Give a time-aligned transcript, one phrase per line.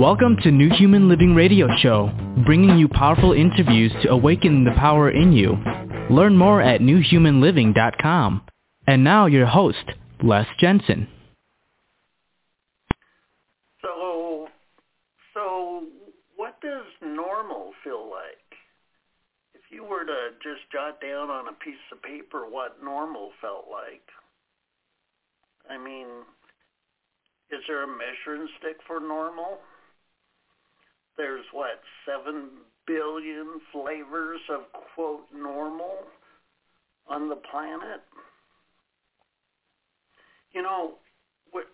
[0.00, 2.10] Welcome to New Human Living Radio Show,
[2.46, 5.58] bringing you powerful interviews to awaken the power in you.
[6.08, 8.40] Learn more at newhumanliving.com.
[8.86, 9.84] And now your host,
[10.22, 11.06] Les Jensen.
[13.82, 14.48] So,
[15.34, 15.84] so
[16.34, 18.38] what does normal feel like?
[19.52, 23.66] If you were to just jot down on a piece of paper what normal felt
[23.70, 24.00] like,
[25.68, 26.06] I mean,
[27.52, 29.58] is there a measuring stick for normal?
[31.20, 32.48] There's what, seven
[32.86, 34.62] billion flavors of
[34.94, 36.08] quote normal
[37.06, 38.00] on the planet?
[40.54, 40.94] You know,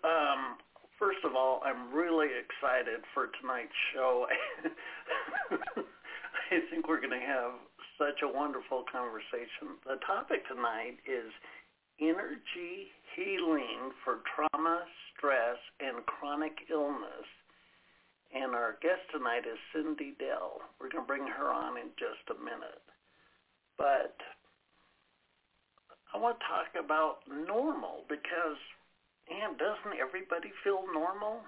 [0.03, 0.59] um,
[0.99, 4.27] first of all, I'm really excited for tonight's show.
[5.55, 7.53] I think we're going to have
[8.03, 9.79] such a wonderful conversation.
[9.87, 11.31] The topic tonight is
[12.01, 14.83] energy healing for trauma,
[15.15, 17.31] stress, and chronic illness.
[18.37, 20.61] And our guest tonight is Cyndi Dale.
[20.77, 22.85] We're going to bring her on in just a minute.
[23.79, 24.13] But
[26.13, 28.61] I want to talk about normal because,
[29.33, 31.41] man, doesn't everybody feel normal?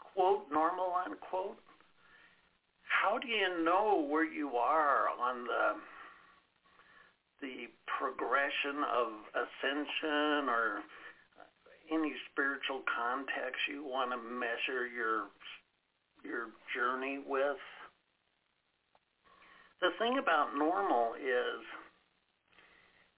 [0.00, 1.60] Quote, normal, unquote.
[2.88, 5.76] How do you know where you are on the
[7.40, 10.84] the progression of ascension or
[11.90, 15.28] any spiritual context you want to measure your
[16.24, 17.60] your journey with.
[19.80, 21.64] The thing about normal is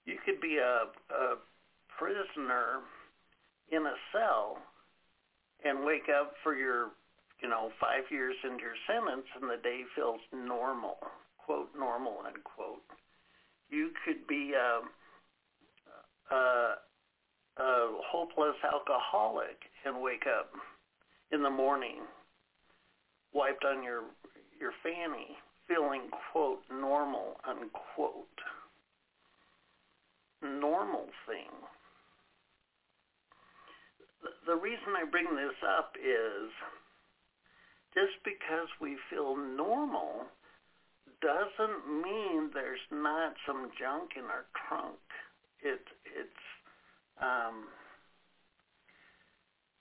[0.05, 1.35] you could be a, a
[1.99, 2.79] prisoner
[3.71, 4.57] in a cell
[5.65, 6.91] and wake up for your,
[7.41, 10.95] you know, five years into your sentence and the day feels normal,
[11.45, 12.83] quote, normal, unquote
[13.73, 14.81] you could be a,
[16.33, 16.75] a,
[17.57, 20.51] a hopeless alcoholic and wake up
[21.31, 22.01] in the morning
[23.33, 24.03] wiped on your
[24.59, 28.39] your fanny feeling quote normal unquote
[30.41, 31.49] normal thing
[34.45, 36.51] the reason I bring this up is
[37.93, 40.25] just because we feel normal
[41.21, 44.99] doesn't mean there's not some junk in our trunk.
[45.63, 46.43] It it's
[47.23, 47.71] um,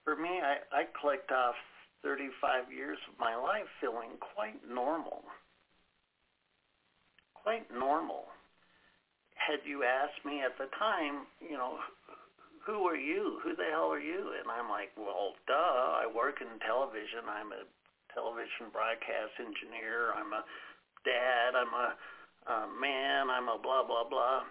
[0.04, 0.30] for me.
[0.40, 1.56] I I clicked off
[2.02, 5.22] 35 years of my life feeling quite normal.
[7.34, 8.30] Quite normal.
[9.34, 11.82] Had you asked me at the time, you know,
[12.62, 13.42] who are you?
[13.42, 14.38] Who the hell are you?
[14.38, 17.26] And I'm like, well, duh, I work in television.
[17.26, 17.66] I'm a
[18.14, 20.14] television broadcast engineer.
[20.14, 20.44] I'm a
[21.04, 21.88] dad, I'm a,
[22.46, 24.42] a man, I'm a blah, blah, blah.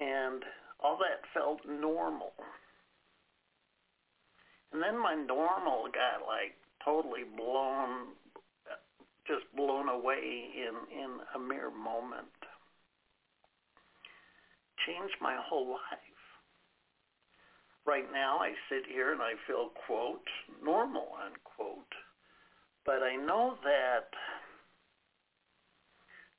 [0.00, 0.42] And
[0.82, 2.32] all that felt normal.
[4.72, 6.54] And then my normal got like
[6.84, 8.14] totally blown,
[9.26, 12.28] just blown away in, in a mere moment.
[14.86, 15.78] Changed my whole life.
[17.86, 20.24] Right now I sit here and I feel, quote,
[20.62, 21.92] normal, unquote.
[22.86, 24.08] But I know that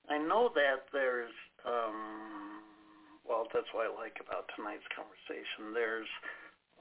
[0.10, 1.32] I know that there's,
[1.66, 2.61] um,
[3.32, 5.72] well, that's what I like about tonight's conversation.
[5.72, 6.12] There's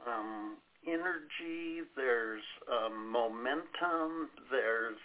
[0.03, 4.99] um, energy, there's um, momentum, there's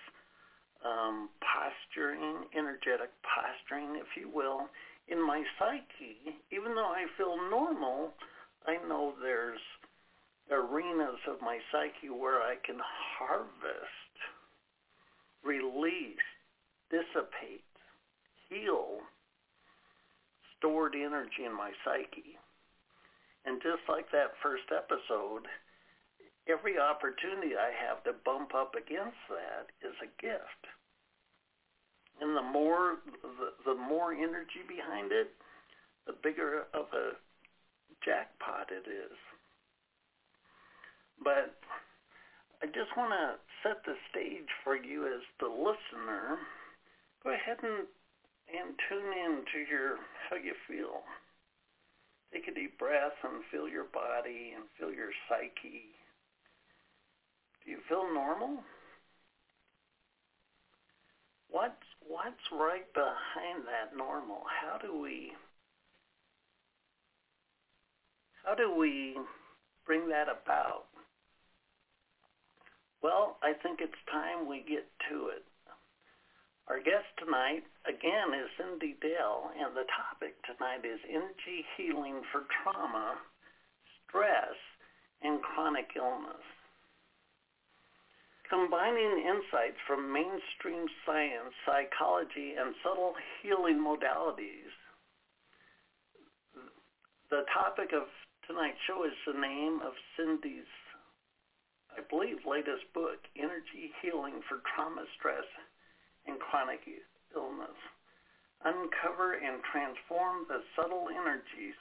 [0.82, 4.66] um, posturing, energetic posturing, if you will,
[5.06, 6.34] in my psyche.
[6.50, 8.18] Even though I feel normal,
[8.66, 9.62] I know there's
[10.50, 14.14] arenas of my psyche where I can harvest,
[15.46, 16.26] release,
[16.90, 17.70] dissipate,
[18.50, 19.06] heal
[20.58, 22.38] stored energy in my psyche.
[23.46, 25.46] And just like that first episode,
[26.50, 30.64] every opportunity I have to bump up against that is a gift.
[32.22, 35.30] And the more the, the more energy behind it,
[36.08, 37.20] the bigger of a
[38.04, 39.18] jackpot it is.
[41.22, 41.60] But
[42.64, 46.40] I just want to set the stage for you as the listener.
[47.24, 47.88] Go ahead and
[48.50, 49.98] and tune in to your
[50.30, 51.02] how you feel.
[52.34, 55.96] Take a deep breath and feel your body and feel your psyche.
[57.64, 58.64] Do you feel normal?
[61.50, 64.44] What's what's right behind that normal?
[64.62, 65.32] How do we
[68.44, 69.18] how do we
[69.86, 70.86] bring that about?
[73.02, 75.44] Well, I think it's time we get to it.
[76.68, 82.44] Our guest tonight, again, is Cyndi Dale, and the topic tonight is energy healing for
[82.64, 83.18] trauma,
[84.08, 84.58] stress,
[85.22, 86.42] and chronic illness.
[88.50, 94.74] combining insights from mainstream science, psychology, and subtle healing modalities.
[97.30, 98.06] The topic of
[98.48, 100.70] tonight's show is the name of Cyndi's,
[101.90, 105.48] I believe, latest book, Energy Healing for Trauma, Stress,
[106.28, 106.82] and Chronic
[107.36, 107.80] Illness.
[108.64, 111.78] Uncover and transform the subtle energies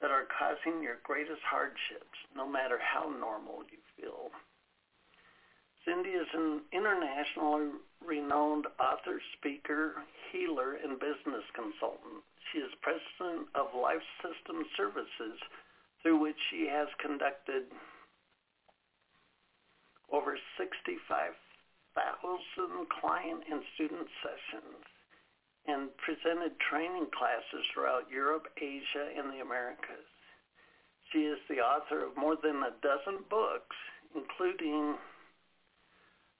[0.00, 4.30] that are causing your greatest hardships, no matter how normal you feel.
[5.82, 7.74] Cyndi is an internationally
[8.04, 12.22] renowned author, speaker, healer, and business consultant.
[12.50, 15.38] She is president of Life System Services,
[16.02, 17.66] through which she has conducted
[20.12, 21.34] over 65,000
[23.02, 24.82] client and student sessions
[25.66, 30.06] and presented training classes throughout Europe, Asia, and the Americas.
[31.12, 33.76] She is the author of more than a dozen books,
[34.14, 34.96] including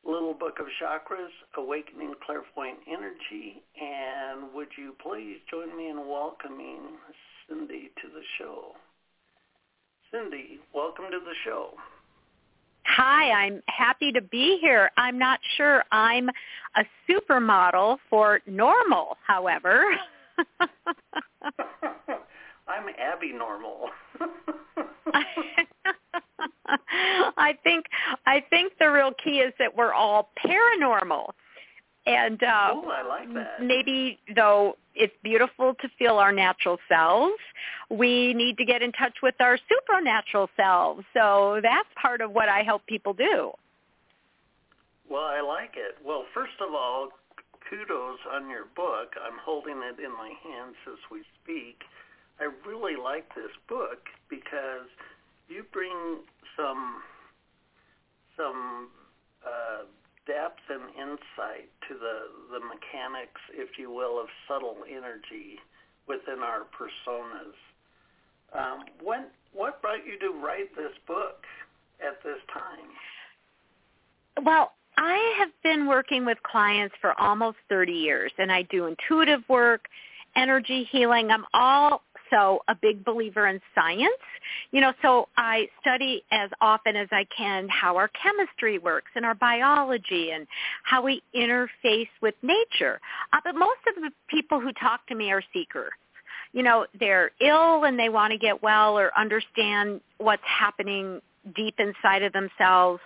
[0.04, 6.99] Little Book of Chakras, Awakening Clairvoyant Energy, and would you please join me in welcoming
[7.46, 8.72] Cyndi to the show?
[10.10, 11.75] Cyndi, welcome to the show.
[12.84, 14.90] Hi, I'm happy to be here.
[14.96, 16.29] I'm not sure I'm
[16.76, 19.84] a supermodel for normal, however.
[22.69, 23.88] I'm Abby Normal.
[27.37, 27.87] I think
[28.26, 31.32] I think the real key is that we're all paranormal.
[32.06, 33.62] And uh oh, I like that.
[33.62, 37.40] maybe though it's beautiful to feel our natural selves,
[37.90, 41.04] we need to get in touch with our supernatural selves.
[41.14, 43.52] So that's part of what I help people do.
[45.08, 45.96] Well, I like it.
[46.04, 47.10] Well, first of all,
[47.69, 49.14] kudos on your book.
[49.22, 51.82] I'm holding it in my hands as we speak.
[52.40, 54.88] I really like this book because
[55.49, 56.19] you bring
[56.56, 57.02] some
[58.37, 58.88] some
[59.46, 59.84] uh,
[60.27, 65.59] depth and insight to the the mechanics, if you will, of subtle energy
[66.07, 67.57] within our personas.
[68.55, 71.45] Um, what what brought you to write this book
[72.01, 74.45] at this time?
[74.45, 79.43] Well, I have been working with clients for almost 30 years, and I do intuitive
[79.49, 79.89] work,
[80.37, 81.31] energy healing.
[81.31, 84.11] I'm all also a big believer in science.
[84.70, 89.25] You know, so I study as often as I can how our chemistry works and
[89.25, 90.46] our biology and
[90.84, 93.00] how we interface with nature.
[93.32, 95.93] Uh, but most of the people who talk to me are seekers
[96.55, 101.19] you know they're ill and they want to get well or understand what's happening
[101.56, 103.00] deep inside of themselves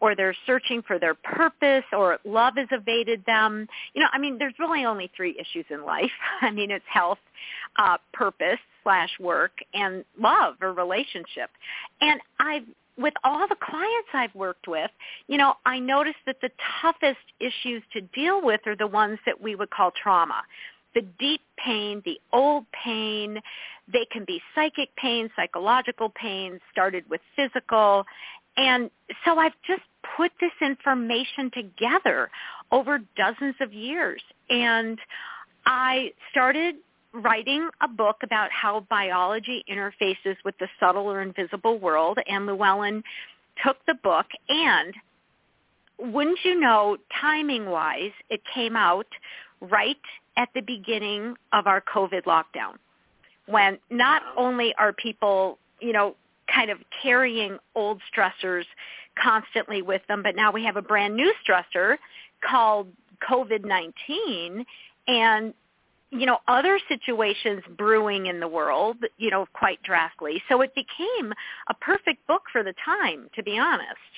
[0.00, 3.66] or they're searching for their purpose or love has evaded them.
[3.94, 6.10] You know, I mean, there's really only three issues in life.
[6.40, 7.18] I mean, it's health,
[7.78, 11.50] uh, purpose slash work, and love or relationship.
[12.00, 12.64] And I've
[12.98, 14.90] with all the clients I've worked with,
[15.26, 16.50] you know, I noticed that the
[16.82, 20.42] toughest issues to deal with are the ones that we would call trauma.
[20.94, 23.40] The deep pain, the old pain,
[23.90, 28.04] they can be psychic pain, psychological pain, started with physical,
[28.56, 28.90] and
[29.24, 29.82] so I've just
[30.16, 32.30] put this information together
[32.70, 34.22] over dozens of years.
[34.48, 34.98] And
[35.66, 36.76] I started
[37.12, 42.18] writing a book about how biology interfaces with the subtle or invisible world.
[42.26, 43.02] And Llewellyn
[43.64, 44.94] took the book and
[45.98, 49.06] wouldn't you know, timing-wise, it came out
[49.60, 49.96] right
[50.36, 52.76] at the beginning of our COVID lockdown
[53.46, 56.14] when not only are people, you know,
[56.52, 58.64] kind of carrying old stressors
[59.20, 61.96] constantly with them, but now we have a brand new stressor
[62.48, 62.88] called
[63.28, 64.64] COVID-19
[65.08, 65.54] and
[66.10, 71.32] you know other situations brewing in the world you know quite drastically so it became
[71.68, 74.12] a perfect book for the time to be honest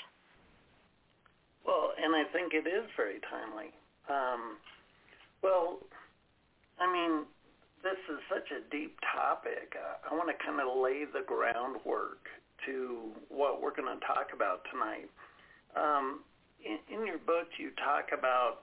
[1.67, 3.71] well and i think it is very timely
[4.09, 4.57] um,
[5.43, 5.79] well
[6.81, 7.25] i mean
[7.83, 9.75] this is such a deep topic.
[9.75, 12.31] Uh, I want to kind of lay the groundwork
[12.67, 15.11] to what we're going to talk about tonight.
[15.75, 16.21] Um,
[16.63, 18.63] in, in, your book, you talk about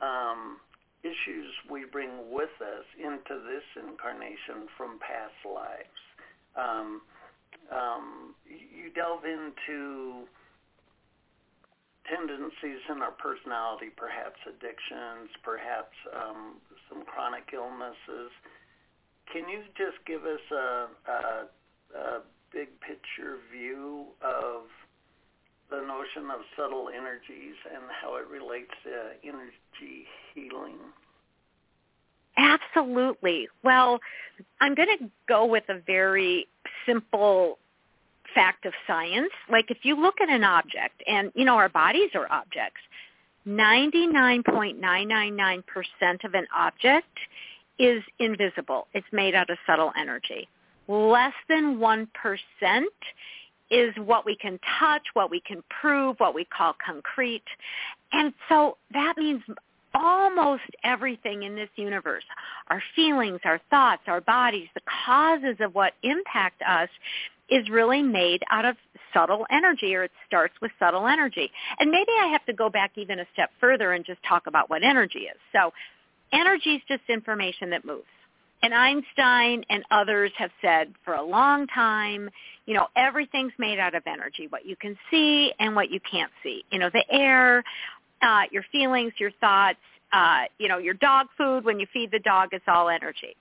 [0.00, 0.56] um,
[1.02, 6.02] issues we bring with us into this incarnation from past lives.
[6.56, 7.02] Um,
[7.70, 10.26] um you delve into
[12.08, 18.30] tendencies in our personality, perhaps addictions, perhaps um, some chronic illnesses.
[19.32, 21.18] Can you just give us a, a,
[21.98, 22.22] a
[22.52, 24.70] big picture view of
[25.70, 28.90] the notion of subtle energies and how it relates to
[29.26, 30.76] energy healing?
[32.36, 33.48] Absolutely.
[33.62, 34.00] Well,
[34.60, 36.48] I'm going to go with a very
[36.84, 37.58] simple
[38.34, 39.30] fact of science.
[39.50, 42.80] Like if you look at an object, and you know our bodies are objects,
[43.46, 45.62] 99.999%
[46.24, 47.18] of an object
[47.78, 48.88] is invisible.
[48.92, 50.48] It's made out of subtle energy.
[50.88, 52.06] Less than 1%
[53.70, 57.44] is what we can touch, what we can prove, what we call concrete.
[58.12, 59.42] And so that means
[59.94, 62.24] almost everything in this universe,
[62.68, 66.88] our feelings, our thoughts, our bodies, the causes of what impact us
[67.48, 68.76] is really made out of
[69.14, 71.50] subtle energy or it starts with subtle energy.
[71.78, 74.68] And maybe I have to go back even a step further and just talk about
[74.68, 75.38] what energy is.
[75.52, 75.72] So
[76.32, 78.04] energy is just information that moves.
[78.62, 82.30] And Einstein and others have said for a long time,
[82.64, 86.32] you know, everything's made out of energy, what you can see and what you can't
[86.42, 86.64] see.
[86.70, 87.62] You know, the air,
[88.22, 89.78] uh, your feelings, your thoughts,
[90.12, 93.36] uh, you know, your dog food, when you feed the dog, it's all energy.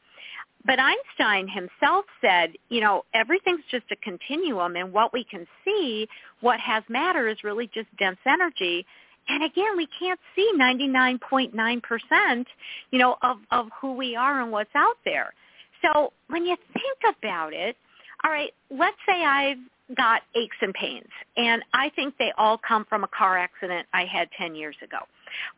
[0.66, 6.08] But Einstein himself said, you know, everything's just a continuum and what we can see,
[6.42, 8.86] what has matter is really just dense energy.
[9.28, 12.46] And again, we can't see 99.9%,
[12.92, 15.34] you know, of, of who we are and what's out there.
[15.82, 17.76] So when you think about it,
[18.24, 19.58] all right, let's say I've
[19.96, 24.06] got aches and pains, and I think they all come from a car accident I
[24.06, 24.98] had 10 years ago.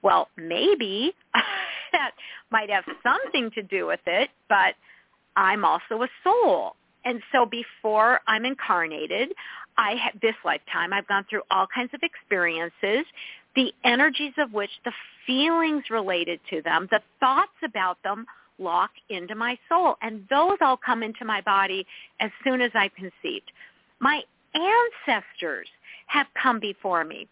[0.02, 1.14] Well, maybe
[1.92, 2.12] that
[2.52, 4.76] might have something to do with it, but
[5.36, 6.76] I'm also a soul.
[7.06, 9.34] And so before I'm incarnated,
[9.78, 13.06] I this lifetime, I've gone through all kinds of experiences,
[13.58, 14.92] the energies of which the
[15.26, 18.24] feelings related to them, the thoughts about them
[18.60, 19.96] lock into my soul.
[20.04, 21.86] And those all come into my body
[22.20, 23.52] as soon as I conceived.
[24.00, 24.22] My
[24.54, 25.68] ancestors
[26.06, 27.28] have come before me.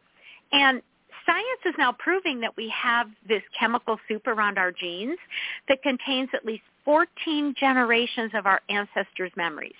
[0.51, 0.81] And
[1.27, 5.19] science is now proving that we have this chemical soup around our genes
[5.69, 9.73] that contains at least 14 generations of our ancestors' memories.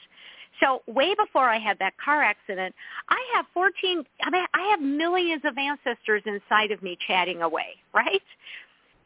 [0.62, 2.74] So way before I had that car accident,
[3.10, 7.76] I have 14, I mean, I have millions of ancestors inside of me chatting away,
[7.94, 8.22] right?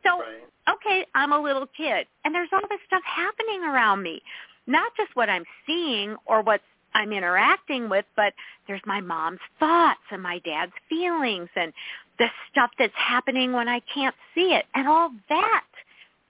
[0.03, 0.75] So, right.
[0.75, 4.22] okay, I'm a little kid, and there's all this stuff happening around me.
[4.68, 6.62] Not just what I'm seeing or what
[6.94, 8.34] I'm interacting with, but
[8.68, 11.74] there's my mom's thoughts and my dad's feelings and
[12.18, 14.65] the stuff that's happening when I can't see it.
[14.75, 15.65] And all that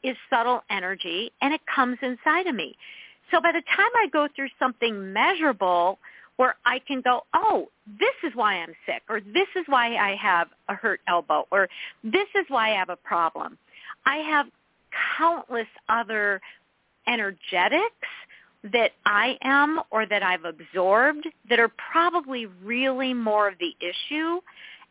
[0.04, 2.76] is subtle energy, and it comes inside of me.
[3.32, 6.00] So by the time I go through something measurable
[6.38, 7.68] where I can go, oh,
[8.00, 11.68] this is why I'm sick, or this is why I have a hurt elbow, or
[12.04, 13.58] this is why I have a problem.
[14.06, 14.48] I have
[15.18, 16.40] countless other
[17.08, 18.08] energetics
[18.64, 24.40] that I am or that I've absorbed that are probably really more of the issue.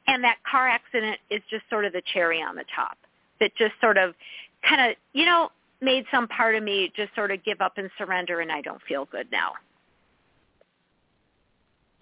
[0.07, 2.97] And that car accident is just sort of the cherry on the top
[3.40, 4.14] that just sort of
[4.68, 5.50] kind of, you know,
[5.81, 8.83] made some part of me just sort of give up and surrender and I don't
[8.83, 9.53] feel good now.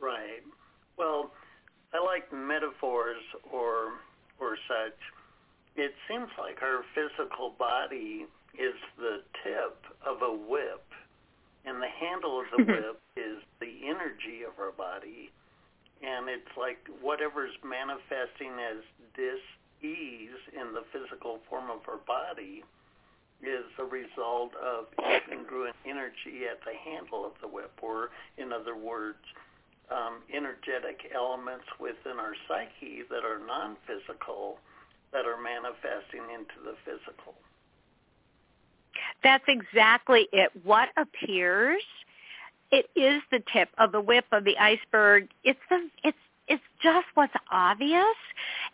[0.00, 0.42] Right.
[0.97, 1.30] Well,
[1.92, 3.92] I like metaphors or
[4.38, 4.99] or such.
[5.76, 10.85] It seems like our physical body is the tip of a whip
[11.64, 15.30] and the handle of the whip is the energy of our body
[16.02, 22.64] and it's like whatever's manifesting as dis-ease in the physical form of our body
[23.42, 28.76] is a result of incongruent energy at the handle of the whip, or in other
[28.76, 29.18] words,
[29.90, 34.58] um, energetic elements within our psyche that are non-physical
[35.12, 37.34] that are manifesting into the physical.
[39.22, 40.50] That's exactly it.
[40.64, 41.82] What appears,
[42.72, 45.28] it is the tip of the whip of the iceberg.
[45.44, 48.16] It's the it's it's just what's obvious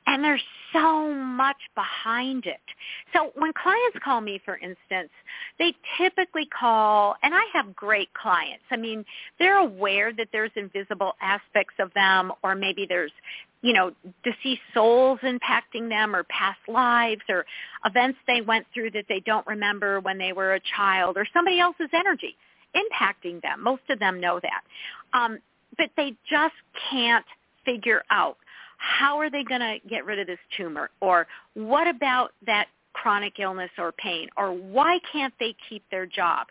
[0.06, 2.60] and there's so much behind it.
[3.14, 5.10] So when clients call me, for instance,
[5.58, 8.64] they typically call, and I have great clients.
[8.70, 9.04] I mean,
[9.38, 13.12] they're aware that there's invisible aspects of them or maybe there's,
[13.62, 13.92] you know,
[14.24, 17.44] deceased souls impacting them or past lives or
[17.84, 21.60] events they went through that they don't remember when they were a child or somebody
[21.60, 22.36] else's energy
[22.74, 23.62] impacting them.
[23.62, 24.62] Most of them know that.
[25.12, 25.38] Um,
[25.76, 26.54] but they just
[26.90, 27.24] can't
[27.64, 28.36] figure out
[28.78, 30.90] how are they going to get rid of this tumor?
[31.00, 34.28] Or what about that chronic illness or pain?
[34.36, 36.48] Or why can't they keep their job?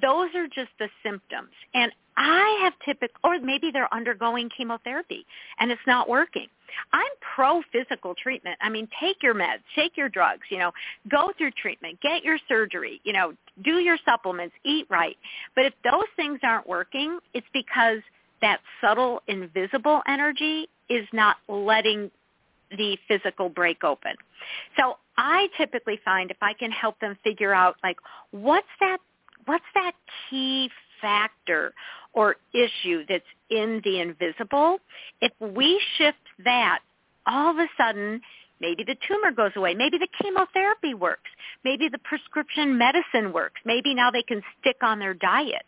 [0.00, 1.50] Those are just the symptoms.
[1.74, 5.24] And i have typical or maybe they're undergoing chemotherapy
[5.58, 6.46] and it's not working.
[6.92, 8.58] I'm pro physical treatment.
[8.60, 10.72] I mean take your meds take your drugs you know
[11.10, 13.32] go through treatment get your surgery you know
[13.64, 15.16] do your supplements eat right.
[15.56, 18.00] But if those things aren't working it's because
[18.42, 22.10] that subtle invisible energy is not letting
[22.70, 24.12] the physical break open.
[24.76, 27.96] So I typically find if I can help them figure out like
[28.30, 28.98] what's that
[29.46, 29.92] what's that
[30.28, 30.70] key
[31.00, 31.72] factor
[32.12, 34.78] or issue that's in the invisible,
[35.20, 36.80] if we shift that,
[37.26, 38.20] all of a sudden
[38.60, 39.74] maybe the tumor goes away.
[39.74, 41.30] Maybe the chemotherapy works.
[41.64, 43.60] Maybe the prescription medicine works.
[43.64, 45.66] Maybe now they can stick on their diet.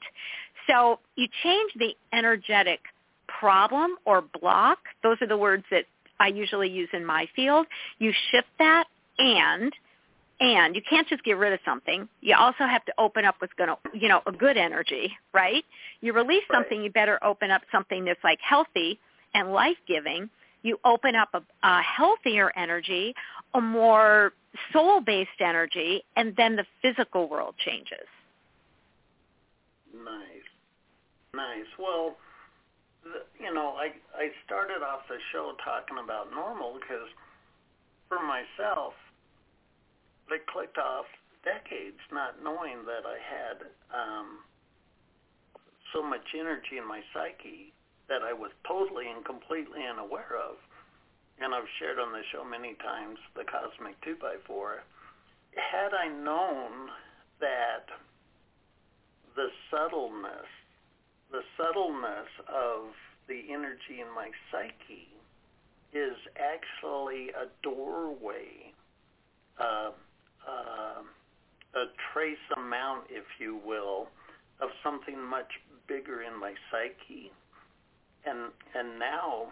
[0.67, 2.81] So you change the energetic
[3.27, 4.79] problem or block.
[5.03, 5.85] Those are the words that
[6.21, 7.67] I usually use in my field.
[7.99, 8.85] You shift that
[9.19, 9.73] and
[10.41, 12.09] and you can't just get rid of something.
[12.21, 15.65] You also have to open up what's going to, you know, a good energy, right?
[16.01, 18.99] You release something, you better open up something that's like healthy
[19.33, 20.29] and life-giving.
[20.63, 23.15] You open up a, a healthier energy,
[23.55, 24.33] a more
[24.73, 28.07] soul-based energy, and then the physical world changes.
[29.95, 30.34] Nice.
[31.35, 31.67] Nice.
[31.79, 32.15] Well,
[33.43, 37.11] you know, I I started off the show talking about normal because
[38.09, 38.95] for myself,
[40.31, 41.07] I clicked off
[41.43, 43.57] decades not knowing that I had
[43.91, 44.47] um,
[45.93, 47.75] so much energy in my psyche
[48.09, 50.57] that I was totally and completely unaware of.
[51.43, 54.85] And I've shared on the show many times the cosmic 2 by 4
[55.59, 56.95] Had I known
[57.41, 57.91] that
[59.35, 60.47] the subtleness
[61.35, 62.95] the subtleness of
[63.27, 65.11] the energy in my psyche
[65.93, 68.71] is actually a doorway,
[69.59, 69.91] uh,
[70.47, 71.03] uh,
[71.75, 74.07] a trace amount, if you will,
[74.61, 75.51] of something much
[75.89, 77.33] bigger in my psyche.
[78.25, 79.51] And and now,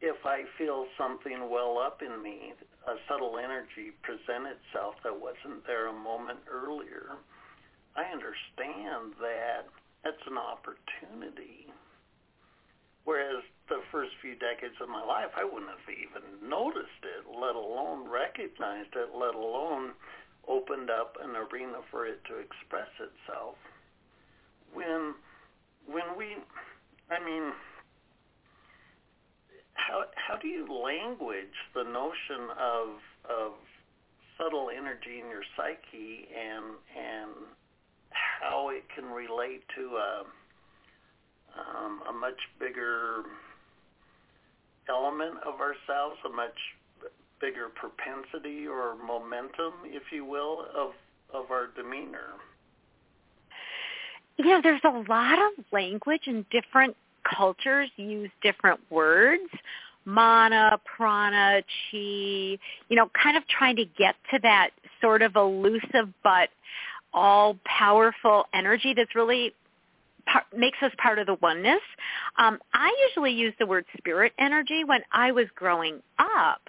[0.00, 2.54] if I feel something well up in me,
[2.88, 7.18] a subtle energy present itself that wasn't there a moment earlier,
[7.96, 9.66] I understand that
[10.04, 11.72] that's an opportunity.
[13.04, 17.54] Whereas the first few decades of my life, I wouldn't have even noticed it, let
[17.54, 19.92] alone recognized it, let alone
[20.48, 23.56] opened up an arena for it to express itself.
[24.74, 25.14] When,
[25.86, 26.36] when we,
[27.10, 27.52] I mean,
[29.74, 32.88] how how do you language the notion of
[33.28, 33.52] of
[34.36, 37.30] subtle energy in your psyche and and
[38.40, 40.24] how it can relate to a,
[41.58, 43.22] um, a much bigger
[44.88, 46.56] element of ourselves, a much
[47.40, 50.92] bigger propensity or momentum, if you will, of
[51.34, 52.34] of our demeanor.
[54.36, 56.96] You know, there's a lot of language and different
[57.36, 59.50] cultures use different words.
[60.04, 62.58] Mana, prana, chi, you
[62.90, 64.70] know, kind of trying to get to that
[65.00, 66.48] sort of elusive but
[67.16, 69.52] all powerful energy that's really
[70.26, 71.80] par- makes us part of the oneness.
[72.38, 76.60] Um, I usually use the word spirit energy when I was growing up.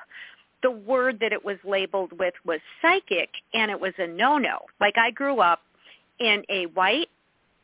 [0.64, 4.58] The word that it was labeled with was psychic, and it was a no-no.
[4.82, 5.60] Like I grew up
[6.20, 7.10] in a white,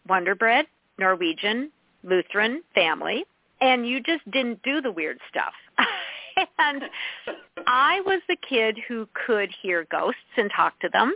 [0.07, 0.65] wonderbred,
[0.99, 1.71] Norwegian,
[2.03, 3.23] Lutheran family,
[3.61, 5.53] and you just didn't do the weird stuff.
[6.59, 6.83] and
[7.65, 11.15] I was the kid who could hear ghosts and talk to them.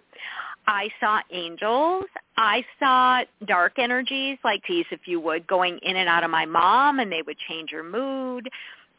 [0.68, 2.06] I saw angels.
[2.36, 6.46] I saw dark energies, like these, if you would, going in and out of my
[6.46, 8.50] mom, and they would change her mood.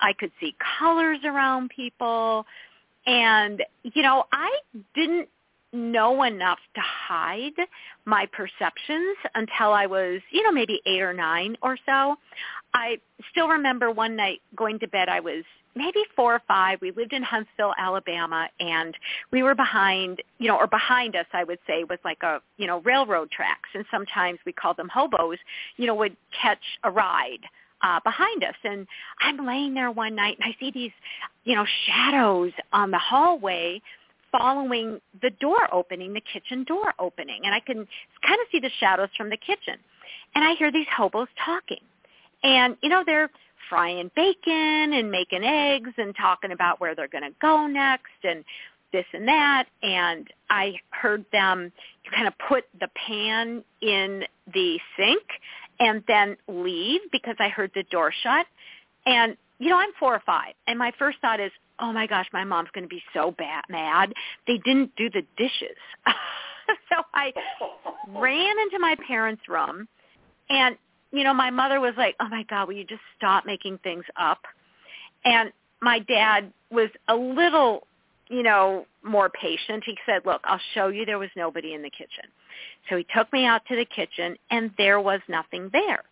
[0.01, 2.47] I could see colors around people.
[3.07, 4.51] And, you know, I
[4.95, 5.29] didn't
[5.73, 7.53] know enough to hide
[8.05, 12.17] my perceptions until I was, you know, maybe eight or nine or so.
[12.75, 12.99] I
[13.31, 16.81] still remember one night going to bed, I was maybe four or five.
[16.81, 18.95] We lived in Huntsville, Alabama, and
[19.31, 22.67] we were behind, you know, or behind us, I would say, was like a, you
[22.67, 23.69] know, railroad tracks.
[23.75, 25.39] And sometimes we called them hobos,
[25.77, 27.41] you know, would catch a ride
[27.83, 28.57] uh, behind us.
[28.65, 28.87] And
[29.21, 30.93] I'm laying there one night and I see these,
[31.45, 33.81] you know, shadows on the hallway
[34.33, 37.43] following the door opening, the kitchen door opening.
[37.45, 39.79] And I can kind of see the shadows from the kitchen.
[40.35, 41.81] And I hear these hobos talking.
[42.43, 43.31] And, you know, they're
[43.69, 48.45] frying bacon and making eggs and talking about where they're going to go next and
[48.93, 49.65] this and that.
[49.83, 51.73] And I heard them
[52.15, 55.23] kind of put the pan in the sink
[55.81, 58.47] and then leave because I heard the door shut.
[59.07, 60.55] And, you know, I'm four or five.
[60.67, 63.65] And my first thought is, oh my gosh, my mom's going to be so bad,
[63.69, 64.13] mad.
[64.47, 65.77] They didn't do the dishes.
[66.89, 67.33] so I
[68.09, 69.89] ran into my parents' room
[70.51, 70.77] and
[71.11, 74.05] you know, my mother was like, "Oh my God, will you just stop making things
[74.17, 74.41] up?"
[75.25, 77.87] And my dad was a little,
[78.29, 79.85] you know, more patient.
[79.87, 81.07] He said, "Look, I'll show you.
[81.07, 82.25] There was nobody in the kitchen."
[82.89, 86.03] So he took me out to the kitchen, and there was nothing there.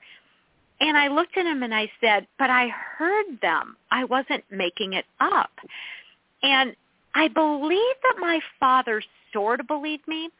[0.80, 3.76] And I looked at him and I said, "But I heard them.
[3.90, 5.52] I wasn't making it up."
[6.42, 6.76] And
[7.14, 10.30] I believe that my father sort of believed me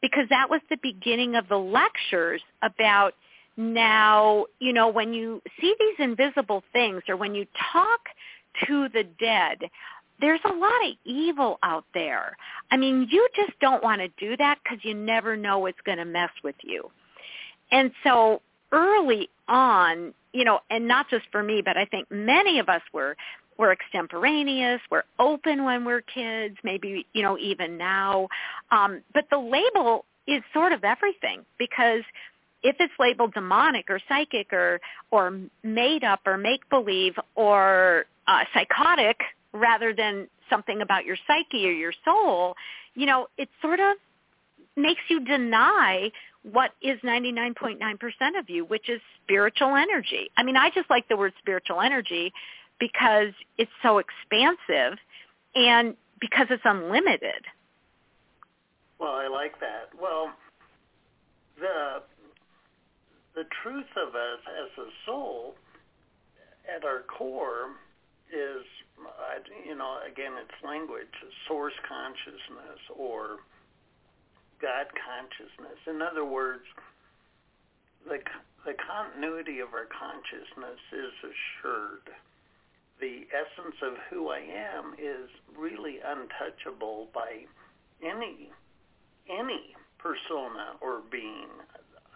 [0.00, 3.14] because that was the beginning of the lectures about
[3.56, 8.00] now, you know, when you see these invisible things or when you talk
[8.66, 9.58] to the dead,
[10.20, 12.36] there's a lot of evil out there.
[12.70, 15.98] I mean, you just don't want to do that because you never know what's going
[15.98, 16.90] to mess with you.
[17.70, 18.40] And so
[18.74, 22.82] early on, you know, and not just for me, but I think many of us
[22.92, 23.16] were
[23.56, 28.26] we're extemporaneous, we're open when we're kids, maybe, you know, even now.
[28.72, 32.02] Um, but the label is sort of everything because
[32.64, 34.80] if it's labeled demonic or psychic or
[35.12, 39.20] or made up or make believe or uh, psychotic
[39.52, 42.54] rather than something about your psyche or your soul,
[42.94, 43.96] you know, it sort of
[44.76, 46.10] makes you deny
[46.44, 50.30] what is 99.9% of you, which is spiritual energy.
[50.36, 52.32] I mean, I just like the word spiritual energy
[52.78, 54.98] because it's so expansive
[55.54, 57.44] and because it's unlimited.
[58.98, 59.88] Well, I like that.
[60.00, 60.32] Well,
[61.58, 62.02] the
[63.34, 65.54] the truth of us as a soul
[66.70, 67.74] at our core
[68.30, 68.64] is,
[69.66, 71.10] you know, again, it's language,
[71.48, 73.38] source consciousness or
[74.60, 75.78] God consciousness.
[75.86, 76.64] In other words,
[78.06, 78.18] the
[78.64, 82.08] the continuity of our consciousness is assured.
[83.00, 87.44] The essence of who I am is really untouchable by
[88.02, 88.50] any
[89.28, 91.48] any persona or being.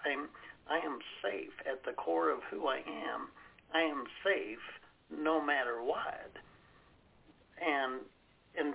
[0.05, 0.29] I'm
[0.71, 3.29] I am safe at the core of who I am.
[3.75, 4.65] I am safe
[5.11, 6.33] no matter what.
[7.61, 8.01] And
[8.57, 8.75] and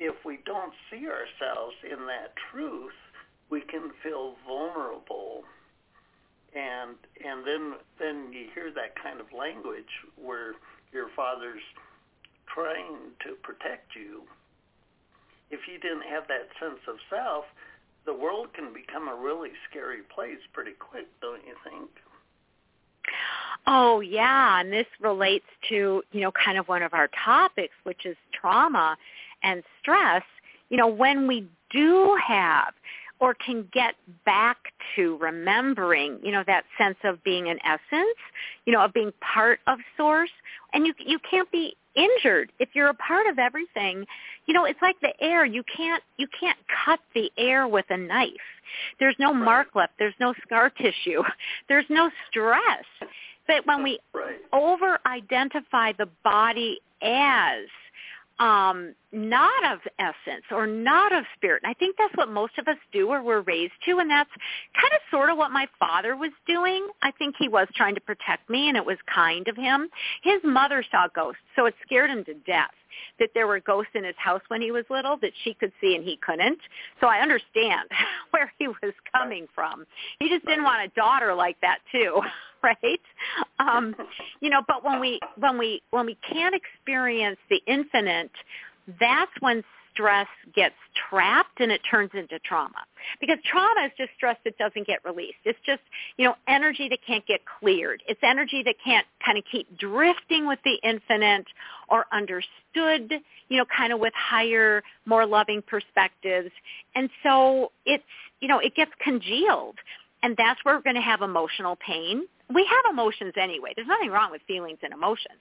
[0.00, 2.96] if we don't see ourselves in that truth,
[3.50, 5.44] we can feel vulnerable.
[6.56, 10.54] And and then then you hear that kind of language where
[10.92, 11.62] your father's
[12.52, 14.22] trying to protect you.
[15.50, 17.44] If you didn't have that sense of self,
[18.06, 21.90] the world can become a really scary place pretty quick, don't you think?
[23.66, 28.06] Oh yeah, and this relates to, you know, kind of one of our topics, which
[28.06, 28.96] is trauma
[29.42, 30.22] and stress.
[30.68, 32.72] You know, when we do have
[33.20, 34.56] or can get back
[34.96, 38.16] to remembering, you know, that sense of being an essence,
[38.64, 40.30] you know, of being part of source.
[40.72, 44.06] And you you can't be injured if you're a part of everything.
[44.46, 45.44] You know, it's like the air.
[45.44, 48.30] You can't you can't cut the air with a knife.
[48.98, 49.44] There's no right.
[49.44, 49.94] mark left.
[49.98, 51.22] There's no scar tissue.
[51.68, 52.84] There's no stress.
[53.46, 54.36] But when we right.
[54.52, 57.66] over identify the body as
[58.40, 61.62] um, not of essence or not of spirit.
[61.62, 64.30] And I think that's what most of us do or we're raised to, and that's
[64.74, 66.88] kind of sort of what my father was doing.
[67.02, 69.88] I think he was trying to protect me, and it was kind of him.
[70.22, 72.70] His mother saw ghosts, so it scared him to death
[73.18, 75.94] that there were ghosts in his house when he was little that she could see
[75.94, 76.58] and he couldn't.
[77.00, 77.88] So I understand
[78.30, 79.84] where he was coming from.
[80.18, 82.20] He just didn't want a daughter like that too,
[82.82, 83.00] right?
[83.58, 83.94] Um,
[84.40, 88.30] you know, but when we when we when we can't experience the infinite,
[88.98, 90.74] that's when stress gets
[91.08, 92.84] trapped and it turns into trauma.
[93.20, 95.38] Because trauma is just stress that doesn't get released.
[95.44, 95.82] It's just,
[96.16, 98.02] you know, energy that can't get cleared.
[98.08, 101.46] It's energy that can't kind of keep drifting with the infinite
[101.88, 103.12] or understood,
[103.48, 106.50] you know, kind of with higher, more loving perspectives.
[106.94, 108.04] And so it's,
[108.40, 109.76] you know, it gets congealed.
[110.22, 112.24] And that's where we're going to have emotional pain.
[112.52, 113.72] We have emotions anyway.
[113.76, 115.38] There's nothing wrong with feelings and emotions.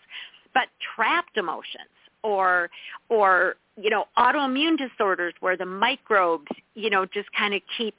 [0.53, 1.89] But trapped emotions
[2.23, 2.69] or
[3.09, 7.95] or you know autoimmune disorders where the microbes you know just kind of keep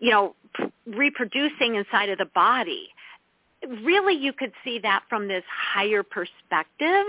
[0.00, 0.34] you know
[0.86, 2.88] reproducing inside of the body
[3.82, 7.04] really you could see that from this higher perspective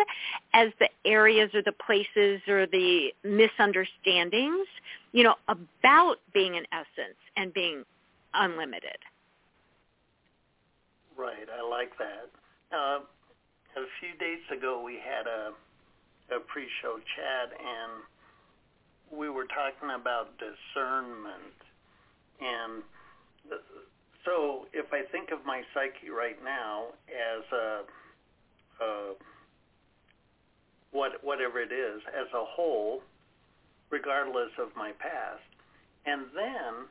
[0.54, 4.68] as the areas or the places or the misunderstandings
[5.14, 7.84] you know about being an essence and being
[8.34, 8.98] unlimited
[11.22, 12.26] right i like that
[12.74, 13.00] uh,
[13.78, 15.54] a few days ago we had a
[16.32, 17.92] a pre-show chat, and
[19.12, 21.60] we were talking about discernment.
[22.40, 22.84] And
[24.26, 27.68] so, if I think of my psyche right now as a,
[28.84, 29.14] a
[30.92, 33.02] what whatever it is as a whole,
[33.90, 35.44] regardless of my past,
[36.06, 36.88] and then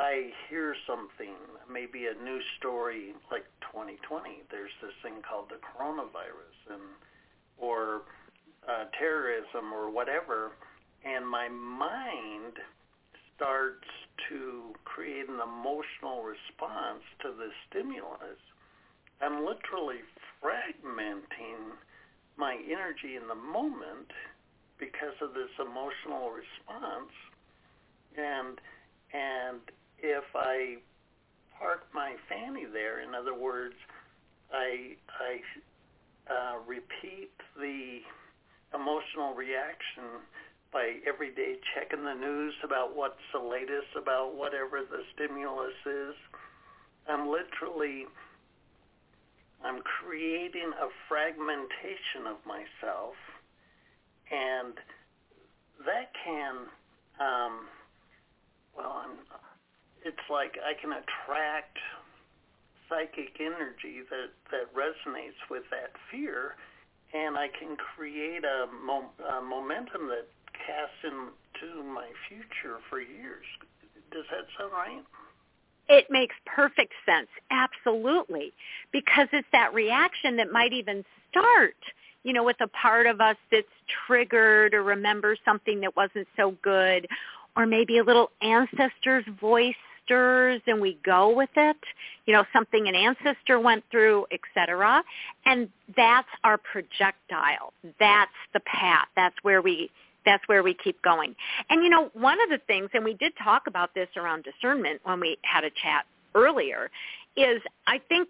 [0.00, 1.36] I hear something,
[1.70, 4.48] maybe a new story like 2020.
[4.50, 6.82] There's this thing called the coronavirus, and
[7.58, 8.02] or
[8.66, 10.52] uh, terrorism or whatever,
[11.04, 12.56] and my mind
[13.36, 13.88] starts
[14.28, 18.40] to create an emotional response to the stimulus,
[19.20, 20.00] I'm literally
[20.40, 21.76] fragmenting
[22.36, 24.12] my energy in the moment
[24.78, 27.12] because of this emotional response.
[28.16, 28.60] And
[29.12, 29.60] and
[30.02, 30.76] if I
[31.58, 33.74] park my fanny there, in other words,
[34.52, 35.40] I I
[36.30, 38.00] uh, repeat the
[38.74, 40.22] emotional reaction
[40.72, 46.14] by every day checking the news about what's the latest about whatever the stimulus is.
[47.08, 48.06] I'm literally
[49.64, 53.14] I'm creating a fragmentation of myself,
[54.30, 54.72] and
[55.84, 56.54] that can,
[57.20, 57.68] um,
[58.76, 59.18] well, I'm,
[60.04, 61.78] it's like I can attract
[62.88, 66.56] psychic energy that that resonates with that fear,
[67.14, 73.46] and I can create a, mo- a momentum that casts into my future for years.
[74.10, 75.04] Does that sound right?
[75.88, 77.28] It makes perfect sense.
[77.50, 78.52] Absolutely.
[78.92, 81.74] Because it's that reaction that might even start,
[82.22, 83.66] you know, with a part of us that's
[84.06, 87.08] triggered or remembers something that wasn't so good
[87.56, 89.74] or maybe a little ancestor's voice
[90.10, 91.76] stirs and we go with it,
[92.26, 95.02] you know, something an ancestor went through, etc.
[95.46, 97.72] And that's our projectile.
[97.98, 99.06] That's the path.
[99.14, 99.90] That's where we
[100.26, 101.34] that's where we keep going.
[101.70, 105.00] And you know, one of the things, and we did talk about this around discernment
[105.04, 106.90] when we had a chat earlier,
[107.36, 108.28] is I think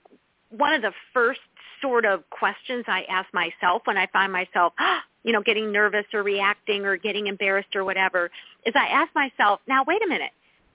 [0.51, 1.41] one of the first
[1.83, 4.75] sort of questions I ask myself when I find myself,
[5.25, 8.31] you know, getting nervous or reacting or getting embarrassed or whatever,
[8.65, 10.33] is I ask myself, now wait a minute,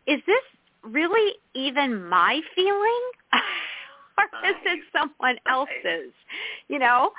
[0.08, 0.44] is this
[0.86, 3.02] really even my feeling?
[4.18, 6.14] or is it someone else's?
[6.68, 7.12] You know,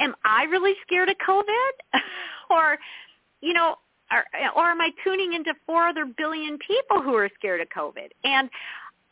[0.00, 2.00] am I really scared of COVID?
[2.50, 2.78] or
[3.40, 3.76] you know,
[4.10, 4.24] or,
[4.56, 8.08] or am I tuning into four other billion people who are scared of COVID?
[8.24, 8.50] And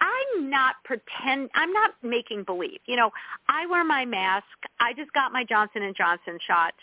[0.01, 1.51] I'm not pretend.
[1.55, 2.81] I'm not making believe.
[2.87, 3.11] You know,
[3.49, 4.47] I wear my mask.
[4.81, 6.75] I just got my Johnson and Johnson shot.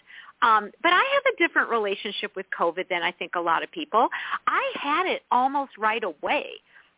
[0.41, 3.71] Um, but I have a different relationship with COVID than I think a lot of
[3.71, 4.09] people.
[4.47, 6.47] I had it almost right away.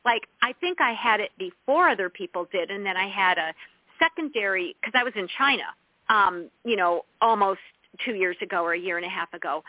[0.06, 3.54] Like I think I had it before other people did, and then I had a
[4.00, 5.64] secondary because I was in China.
[6.10, 7.60] Um, you know, almost
[8.06, 9.64] two years ago or a year and a half ago.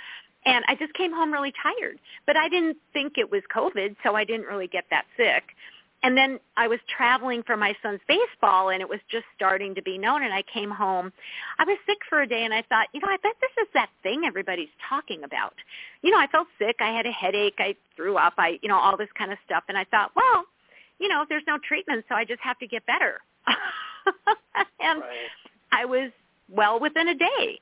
[0.45, 1.99] And I just came home really tired.
[2.27, 5.43] But I didn't think it was COVID, so I didn't really get that sick.
[6.03, 9.83] And then I was traveling for my son's baseball and it was just starting to
[9.83, 11.13] be known and I came home.
[11.59, 13.69] I was sick for a day and I thought, you know, I bet this is
[13.75, 15.55] that thing everybody's talking about.
[16.03, 18.79] You know, I felt sick, I had a headache, I threw up, I, you know,
[18.79, 20.45] all this kind of stuff and I thought, well,
[21.01, 23.21] you know, there's no treatment so I just have to get better.
[24.81, 25.09] and right.
[25.73, 26.13] I was
[26.49, 27.61] well within a day.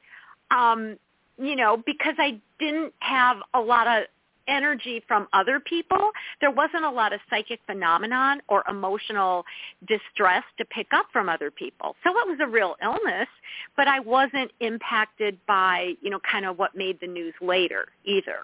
[0.51, 0.99] Um
[1.38, 4.05] you know, because I didn't have a lot of
[4.48, 9.44] energy from other people, there wasn't a lot of psychic phenomenon or emotional
[9.87, 11.96] distress to pick up from other people.
[12.04, 13.28] So it was a real illness,
[13.76, 18.40] but I wasn't impacted by, you know, kind of what made the news later either.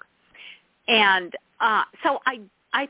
[0.87, 2.41] And uh, so I,
[2.73, 2.87] I,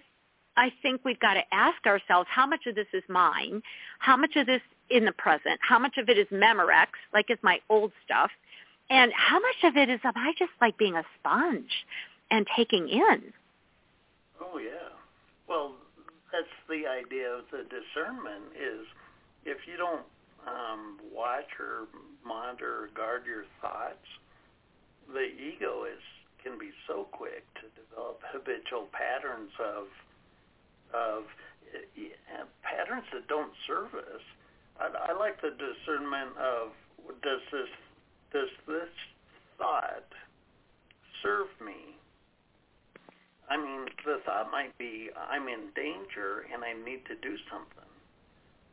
[0.58, 3.62] I think we've got to ask ourselves how much of this is mine,
[4.00, 7.38] how much of this in the present, how much of it is Memorex, like is
[7.42, 8.32] my old stuff,
[8.90, 11.72] and how much of it is am I just like being a sponge
[12.34, 13.32] and taking in?
[14.42, 14.90] Oh yeah.
[15.48, 15.74] Well,
[16.32, 18.90] that's the idea of the discernment is
[19.46, 20.02] if you don't
[20.50, 21.86] um, watch or
[22.26, 24.10] monitor or guard your thoughts,
[25.14, 26.02] the ego is
[26.44, 29.86] can be so quick to develop habitual patterns of
[30.92, 31.24] of
[31.70, 34.26] uh, patterns that don't serve us.
[34.82, 36.74] I, I like the discernment of
[37.22, 37.70] does this
[38.34, 38.90] does this
[39.60, 40.10] thought
[41.22, 41.94] serve me?
[43.54, 47.92] I mean, the thought might be, I'm in danger and I need to do something.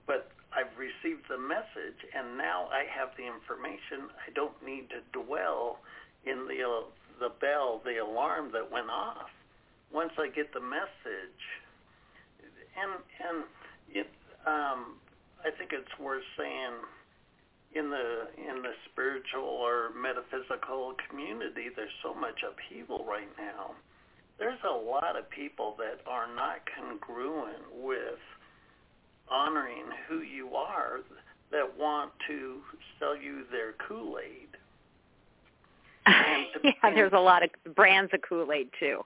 [0.07, 4.09] But I've received the message and now I have the information.
[4.17, 5.85] I don't need to dwell
[6.25, 6.65] in the
[7.21, 9.29] the bell, the alarm that went off.
[9.93, 11.43] Once I get the message,
[12.73, 13.45] and and
[13.93, 14.09] it,
[14.49, 14.97] um,
[15.45, 16.81] I think it's worth saying
[17.77, 23.77] in the in the spiritual or metaphysical community there's so much upheaval right now
[24.41, 28.19] there's a lot of people that are not congruent with
[29.31, 31.01] honoring who you are
[31.53, 32.57] that want to
[32.99, 34.49] sell you their kool-aid.
[36.65, 39.05] Yeah there's a lot of brands of kool-aid too.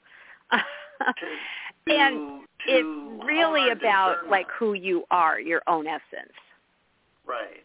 [1.01, 6.33] To, and to it's really about like who you are your own essence.
[7.27, 7.65] Right.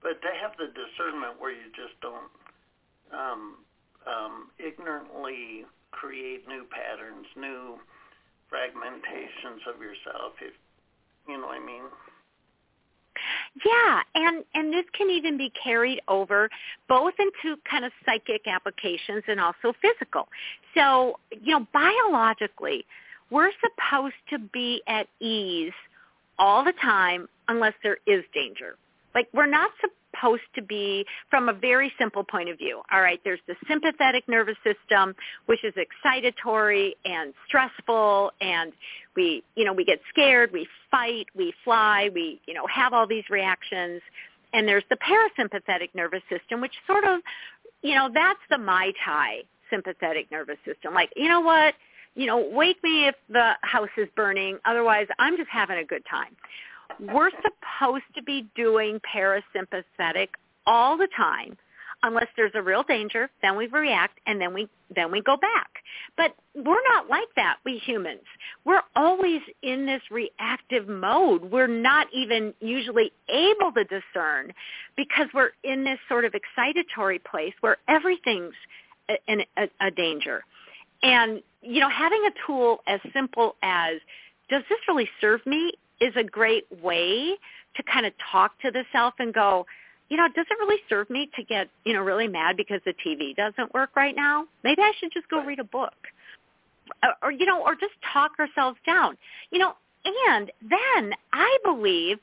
[0.00, 2.30] But to have the discernment where you just don't
[3.12, 3.56] um,
[4.06, 7.78] um, ignorantly create new patterns, new
[8.52, 10.32] fragmentations of yourself.
[10.40, 10.54] If
[11.28, 11.84] you know what I mean.
[13.64, 16.48] Yeah, and and this can even be carried over
[16.88, 20.28] both into kind of psychic applications and also physical.
[20.74, 22.84] So, you know, biologically,
[23.30, 25.72] we're supposed to be at ease
[26.38, 28.76] all the time unless there is danger.
[29.14, 29.70] Like we're not
[30.18, 32.82] supposed to be from a very simple point of view.
[32.92, 35.14] All right, there's the sympathetic nervous system,
[35.46, 38.72] which is excitatory and stressful and
[39.16, 43.06] we, you know, we get scared, we fight, we fly, we, you know, have all
[43.06, 44.00] these reactions.
[44.52, 47.20] And there's the parasympathetic nervous system, which sort of,
[47.82, 50.94] you know, that's the Mai Tai sympathetic nervous system.
[50.94, 51.74] Like, you know what?
[52.14, 54.58] You know, wake me if the house is burning.
[54.64, 56.36] Otherwise, I'm just having a good time
[57.00, 60.28] we're supposed to be doing parasympathetic
[60.66, 61.56] all the time.
[62.04, 65.68] Unless there's a real danger then we react and then we then we go back.
[66.16, 68.22] But we're not like that we humans.
[68.64, 71.50] We're always in this reactive mode.
[71.50, 74.52] We're not even usually able to discern
[74.96, 78.54] because we're in this sort of excitatory place where everything's
[79.10, 80.44] a, a, a danger.
[81.02, 83.96] And you know having a tool as simple as
[84.48, 87.36] does this really serve me is a great way
[87.76, 89.66] to kind of talk to the self and go,
[90.08, 92.94] you know, does it really serve me to get, you know, really mad because the
[93.06, 94.46] TV doesn't work right now?
[94.64, 95.94] Maybe I should just go read a book.
[97.02, 99.16] Or, or you know, or just talk ourselves down.
[99.50, 102.18] You know, and then I believe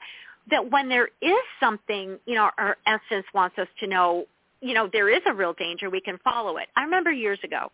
[0.50, 4.26] that when there is something, you know, our essence wants us to know,
[4.62, 6.68] you know, there is a real danger, we can follow it.
[6.76, 7.72] I remember years ago,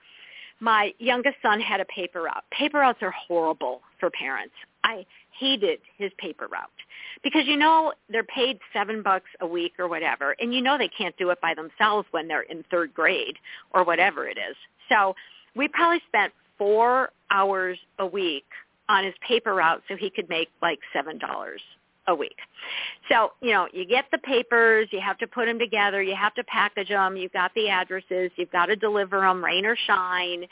[0.60, 2.44] my youngest son had a paper route.
[2.52, 4.54] Paper routes are horrible for parents.
[4.84, 5.06] I
[5.40, 6.70] hated his paper route
[7.24, 10.90] because you know they're paid seven bucks a week or whatever, and you know they
[10.90, 13.36] can't do it by themselves when they're in third grade
[13.74, 14.56] or whatever it is.
[14.90, 15.16] So
[15.56, 18.46] we probably spent four hours a week
[18.90, 21.62] on his paper route so he could make like seven dollars
[22.08, 22.36] a week.
[23.10, 26.34] So, you know, you get the papers, you have to put them together, you have
[26.36, 30.46] to package them, you've got the addresses, you've got to deliver them, rain or shine.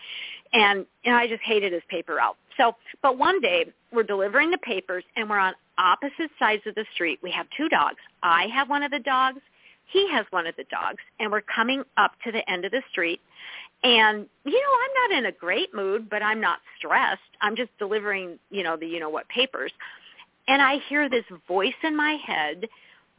[0.54, 2.38] And, you know, I just hated his paper route.
[2.60, 6.86] So, but one day we're delivering the papers and we're on opposite sides of the
[6.94, 7.20] street.
[7.24, 7.98] We have two dogs.
[8.22, 9.40] I have one of the dogs.
[9.92, 11.00] He has one of the dogs.
[11.20, 13.22] And we're coming up to the end of the street.
[13.82, 17.22] And, you know, I'm not in a great mood, but I'm not stressed.
[17.42, 19.72] I'm just delivering, you know, the you know what papers.
[20.48, 22.66] And I hear this voice in my head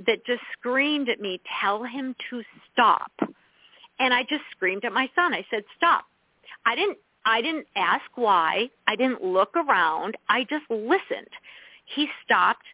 [0.06, 3.12] that just screamed at me, tell him to stop.
[3.98, 5.32] And I just screamed at my son.
[5.32, 6.04] I said, stop.
[6.66, 8.70] I didn't I didn't ask why.
[8.86, 10.16] I didn't look around.
[10.28, 11.28] I just listened.
[11.94, 12.64] He stopped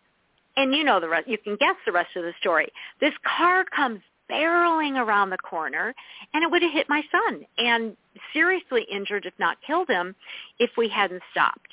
[0.56, 2.68] and you know the rest you can guess the rest of the story.
[3.00, 5.94] This car comes barreling around the corner
[6.34, 7.96] and it would have hit my son and
[8.32, 10.14] seriously injured if not killed him
[10.58, 11.68] if we hadn't stopped.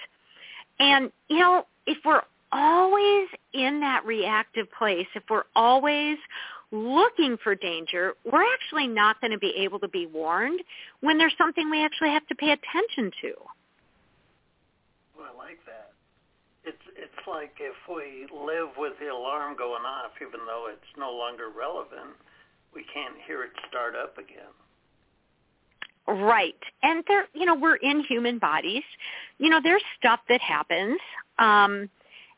[0.80, 6.18] And you know, if we're always in that reactive place, if we're always
[6.74, 10.60] looking for danger, we're actually not going to be able to be warned
[11.02, 13.34] when there's something we actually have to pay attention to.
[15.16, 15.92] Well, I like that.
[16.66, 21.12] It's it's like if we live with the alarm going off, even though it's no
[21.12, 22.16] longer relevant,
[22.74, 24.52] we can't hear it start up again.
[26.08, 26.56] Right.
[26.82, 28.84] And there you know, we're in human bodies.
[29.38, 31.00] You know, there's stuff that happens.
[31.38, 31.90] Um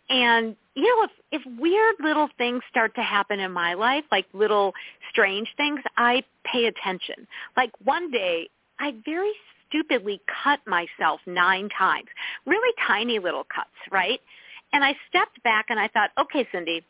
[0.09, 4.25] and you know, if if weird little things start to happen in my life, like
[4.33, 4.73] little
[5.09, 7.27] strange things, I pay attention.
[7.55, 9.31] Like one day, I very
[9.67, 12.07] stupidly cut myself nine times,
[12.45, 14.19] really tiny little cuts, right?
[14.73, 16.83] And I stepped back and I thought, okay, Cyndi,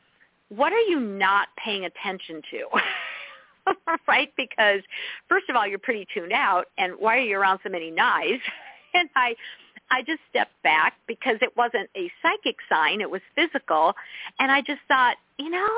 [0.50, 3.74] what are you not paying attention to?
[4.08, 4.32] right?
[4.36, 4.82] Because
[5.30, 8.42] first of all, you're pretty tuned out, and why are you around so many knives?
[8.94, 9.36] and I
[9.92, 13.94] I just stepped back because it wasn't a psychic sign, it was physical.
[14.40, 15.70] And I just thought, you know,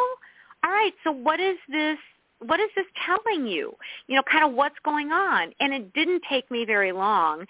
[0.63, 1.97] all right, so what is this
[2.39, 3.73] what is this telling you?
[4.07, 5.53] You know, kind of what's going on?
[5.59, 7.45] And it didn't take me very long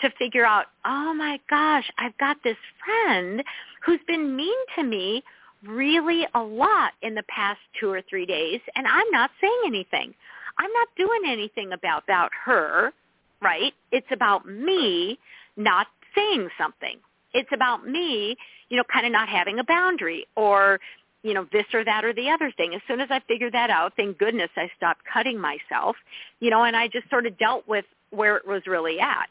[0.00, 3.42] to figure out, oh my gosh, I've got this friend
[3.84, 5.22] who's been mean to me
[5.66, 10.12] really a lot in the past two or three days, and I'm not saying anything.
[10.58, 12.92] I'm not doing anything about, about her,
[13.40, 13.72] right?
[13.92, 15.18] It's about me
[15.56, 16.98] not saying something.
[17.34, 18.36] It's about me,
[18.68, 20.80] you know, kind of not having a boundary or,
[21.22, 22.74] you know, this or that or the other thing.
[22.74, 25.96] As soon as I figured that out, thank goodness I stopped cutting myself,
[26.40, 29.30] you know, and I just sort of dealt with where it was really at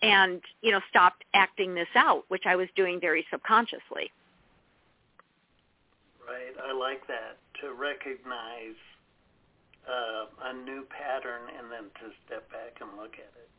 [0.00, 4.10] and, you know, stopped acting this out, which I was doing very subconsciously.
[6.26, 6.54] Right.
[6.66, 8.78] I like that to recognize
[9.86, 13.50] uh, a new pattern and then to step back and look at it.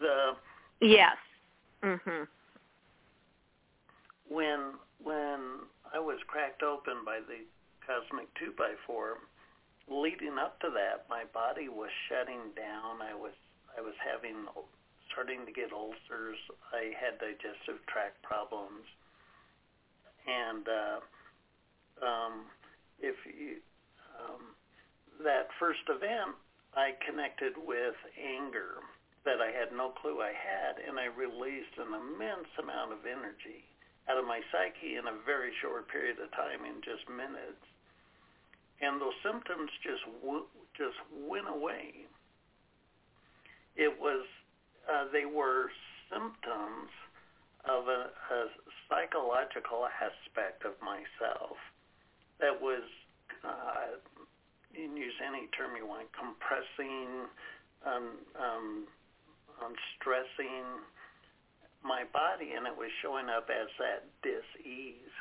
[0.00, 1.16] The yes,
[1.82, 2.28] Mhm.
[4.28, 5.60] When when
[5.92, 7.46] I was cracked open by the
[7.86, 9.18] cosmic two by four,
[9.86, 13.00] leading up to that, my body was shutting down.
[13.00, 13.32] I was
[13.76, 14.46] I was having
[15.10, 16.38] starting to get ulcers.
[16.72, 18.84] I had digestive tract problems,
[20.26, 21.00] and uh,
[22.04, 22.50] um,
[23.00, 23.62] if you
[24.18, 24.54] um,
[25.22, 26.34] that first event,
[26.74, 28.82] I connected with anger
[29.28, 33.68] that I had no clue I had, and I released an immense amount of energy
[34.08, 37.60] out of my psyche in a very short period of time, in just minutes.
[38.80, 42.08] And those symptoms just w- just went away.
[43.76, 44.24] It was
[44.88, 45.68] uh, they were
[46.08, 46.88] symptoms
[47.68, 48.40] of a, a
[48.88, 51.60] psychological aspect of myself
[52.40, 52.86] that was,
[53.44, 54.00] uh,
[54.72, 57.28] you can use any term you want, compressing,
[57.84, 58.88] um, um,
[59.64, 60.64] um, stressing
[61.84, 65.14] my body, and it was showing up as that dis-ease.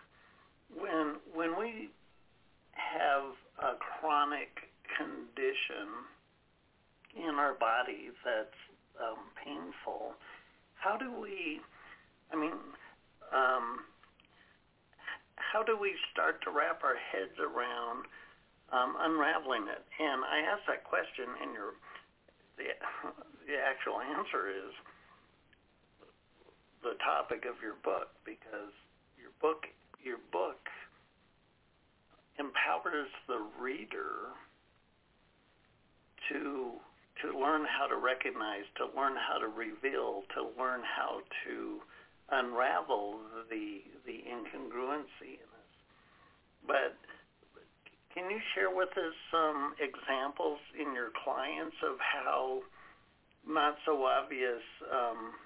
[0.73, 1.89] When when we
[2.73, 6.05] have a chronic condition
[7.15, 8.61] in our body that's
[9.01, 10.13] um, painful,
[10.75, 11.61] how do we?
[12.31, 12.57] I mean,
[13.31, 13.85] um,
[15.35, 18.05] how do we start to wrap our heads around
[18.73, 19.83] um, unraveling it?
[20.01, 21.79] And I asked that question, and your
[22.57, 22.73] the
[23.47, 24.73] the actual answer is
[26.83, 28.73] the topic of your book because
[29.17, 29.65] your book
[30.03, 30.59] your book
[32.39, 34.33] empowers the reader
[36.29, 36.73] to
[37.21, 41.81] to learn how to recognize, to learn how to reveal, to learn how to
[42.29, 45.73] unravel the the incongruency in this.
[46.65, 46.93] But
[48.17, 52.65] can you share with us some examples in your clients of how
[53.45, 55.37] not so obvious um,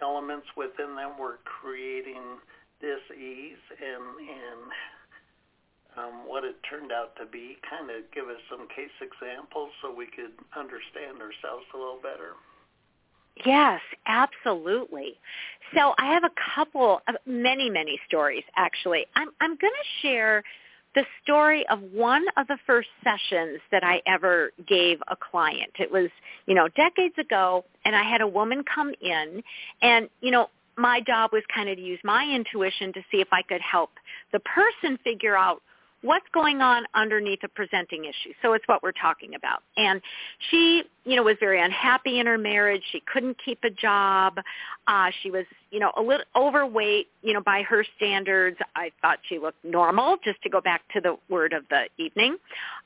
[0.00, 2.40] elements within them were creating
[2.80, 4.60] this ease and and
[5.98, 7.58] um, what it turned out to be.
[7.68, 12.40] Kind of give us some case examples so we could understand ourselves a little better.
[13.44, 15.20] Yes, absolutely.
[15.76, 19.04] So I have a couple of many, many stories actually.
[19.14, 20.42] I'm I'm going to share
[20.98, 25.70] the story of one of the first sessions that I ever gave a client.
[25.78, 26.10] It was,
[26.46, 29.40] you know, decades ago and I had a woman come in
[29.80, 33.28] and, you know, my job was kind of to use my intuition to see if
[33.30, 33.90] I could help
[34.32, 35.62] the person figure out
[36.02, 38.32] what's going on underneath a presenting issue.
[38.42, 39.62] So it's what we're talking about.
[39.76, 40.00] And
[40.50, 42.82] she, you know, was very unhappy in her marriage.
[42.92, 44.38] She couldn't keep a job.
[44.86, 48.58] Uh, she was, you know, a little overweight, you know, by her standards.
[48.76, 52.36] I thought she looked normal, just to go back to the word of the evening.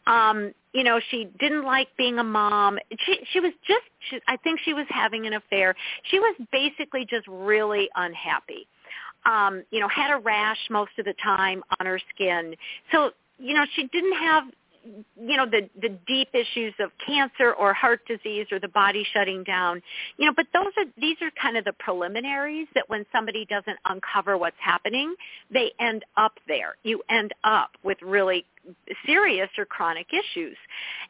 [0.07, 2.79] Um, you know, she didn't like being a mom.
[3.05, 5.75] She she was just she, I think she was having an affair.
[6.11, 8.67] She was basically just really unhappy
[9.27, 12.55] um, you know, had a rash most of the time on her skin.
[12.91, 14.45] So, you know, she didn't have
[14.85, 19.45] you know the the deep issues of cancer or heart disease or the body shutting
[19.45, 19.81] down.
[20.17, 23.79] You know but those are these are kind of the preliminaries that when somebody doesn't
[23.87, 25.15] uncover what's happening
[25.53, 26.77] they end up there.
[26.83, 28.45] You end up with really
[29.07, 30.57] serious or chronic issues.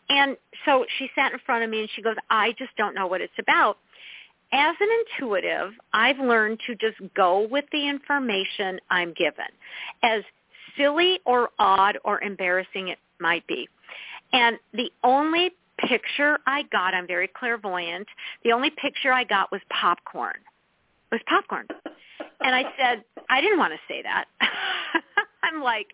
[0.09, 3.07] And so she sat in front of me and she goes i just don't know
[3.07, 3.79] what it's about
[4.53, 9.46] as an intuitive, I've learned to just go with the information I'm given,
[10.03, 10.22] as
[10.76, 13.68] silly or odd or embarrassing it might be.
[14.32, 18.07] And the only picture I got, I'm very clairvoyant,
[18.44, 20.36] the only picture I got was popcorn.
[21.11, 21.66] It was popcorn.
[22.40, 24.26] And I said, I didn't want to say that.
[25.42, 25.88] I'm like,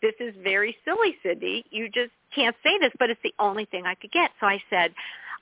[0.00, 1.64] this is very silly, Cyndi.
[1.70, 4.30] You just can't say this, but it's the only thing I could get.
[4.40, 4.92] So I said,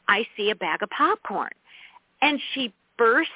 [0.08, 1.50] I see a bag of popcorn.
[2.22, 3.30] And she burst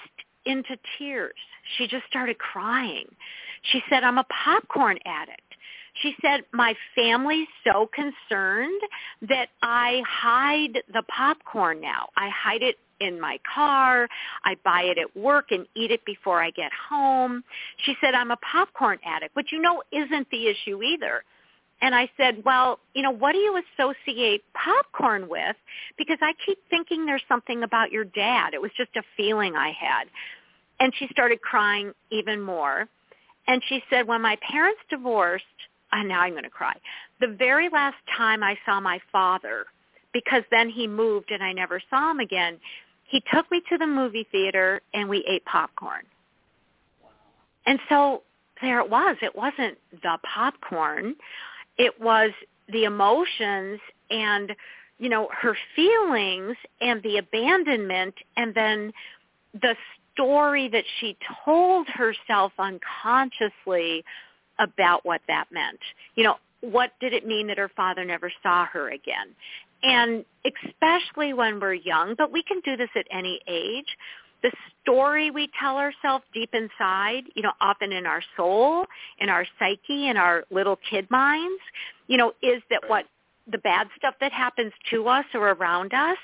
[0.46, 1.34] into tears.
[1.76, 3.06] She just started crying.
[3.72, 5.40] She said, I'm a popcorn addict.
[6.02, 8.80] She said, my family's so concerned
[9.22, 12.08] that I hide the popcorn now.
[12.16, 14.08] I hide it in my car.
[14.44, 17.44] I buy it at work and eat it before I get home.
[17.84, 21.22] She said, I'm a popcorn addict, which you know isn't the issue either.
[21.84, 25.54] And I said, well, you know, what do you associate popcorn with?
[25.98, 28.54] Because I keep thinking there's something about your dad.
[28.54, 30.04] It was just a feeling I had.
[30.80, 32.88] And she started crying even more.
[33.46, 35.44] And she said, when my parents divorced,
[35.92, 36.74] and now I'm going to cry,
[37.20, 39.66] the very last time I saw my father,
[40.14, 42.58] because then he moved and I never saw him again,
[43.10, 46.04] he took me to the movie theater and we ate popcorn.
[47.66, 48.22] And so
[48.62, 49.16] there it was.
[49.20, 51.16] It wasn't the popcorn
[51.78, 52.30] it was
[52.72, 54.52] the emotions and
[54.98, 58.92] you know her feelings and the abandonment and then
[59.60, 59.74] the
[60.12, 64.04] story that she told herself unconsciously
[64.58, 65.80] about what that meant
[66.14, 66.36] you know
[66.70, 69.34] what did it mean that her father never saw her again?
[69.82, 73.96] And especially when we're young, but we can do this at any age,
[74.44, 78.84] the story we tell ourselves deep inside, you know, often in our soul,
[79.18, 81.62] in our psyche, in our little kid minds,
[82.08, 83.06] you know, is that what
[83.50, 86.18] the bad stuff that happens to us or around us,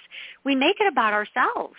[0.45, 1.77] we make it about ourselves.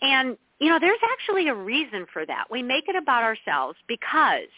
[0.00, 2.44] And, you know, there's actually a reason for that.
[2.50, 4.48] We make it about ourselves because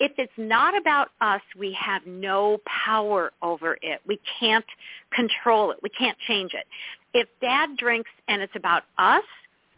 [0.00, 4.02] if it's not about us, we have no power over it.
[4.06, 4.64] We can't
[5.14, 5.78] control it.
[5.82, 6.66] We can't change it.
[7.14, 9.24] If dad drinks and it's about us,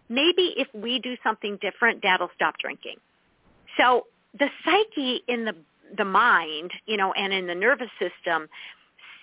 [0.08, 2.96] maybe if we do something different, dad will stop drinking.
[3.78, 4.06] So
[4.38, 5.54] the psyche in the
[5.96, 8.48] the mind, you know, and in the nervous system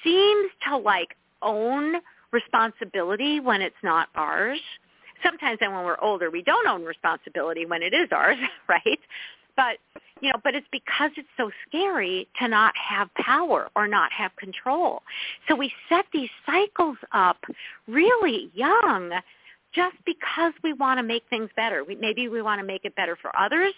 [0.04, 1.96] seems to like own
[2.32, 4.60] responsibility when it's not ours.
[5.24, 8.38] Sometimes then when we're older, we don't own responsibility when it is ours,
[8.70, 9.00] right?
[9.56, 9.78] But,
[10.22, 14.36] you know, but it's because it's so scary to not have power or not have
[14.38, 15.02] control.
[15.48, 17.38] So we set these cycles up
[17.88, 19.12] really young
[19.74, 21.84] just because we want to make things better.
[21.84, 23.74] We, maybe we want to make it better for others.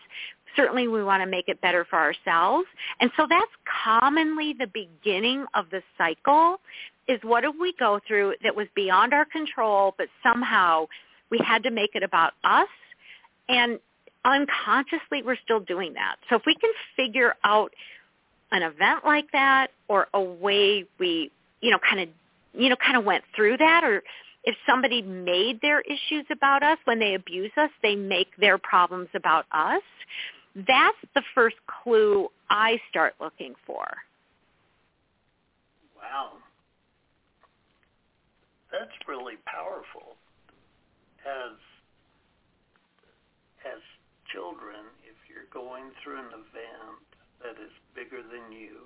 [0.56, 2.68] Certainly we want to make it better for ourselves.
[3.00, 3.52] And so that's
[3.84, 6.60] commonly the beginning of the cycle
[7.08, 10.88] is what did we go through that was beyond our control, but somehow
[11.30, 12.70] we had to make it about us.
[13.50, 13.80] And
[14.26, 16.16] unconsciously we're still doing that.
[16.30, 17.74] So if we can figure out
[18.52, 21.32] an event like that or a way we,
[21.62, 22.10] you know, kind of,
[22.54, 24.04] you know, kind of went through that or
[24.44, 29.10] if somebody made their issues about us, when they abuse us, they make their problems
[29.16, 29.82] about us.
[30.56, 33.86] That's the first clue I start looking for.
[35.98, 36.34] Wow.
[38.72, 40.18] That's really powerful.
[41.26, 41.56] As
[43.64, 43.80] as
[44.28, 47.00] children, if you're going through an event
[47.40, 48.84] that is bigger than you,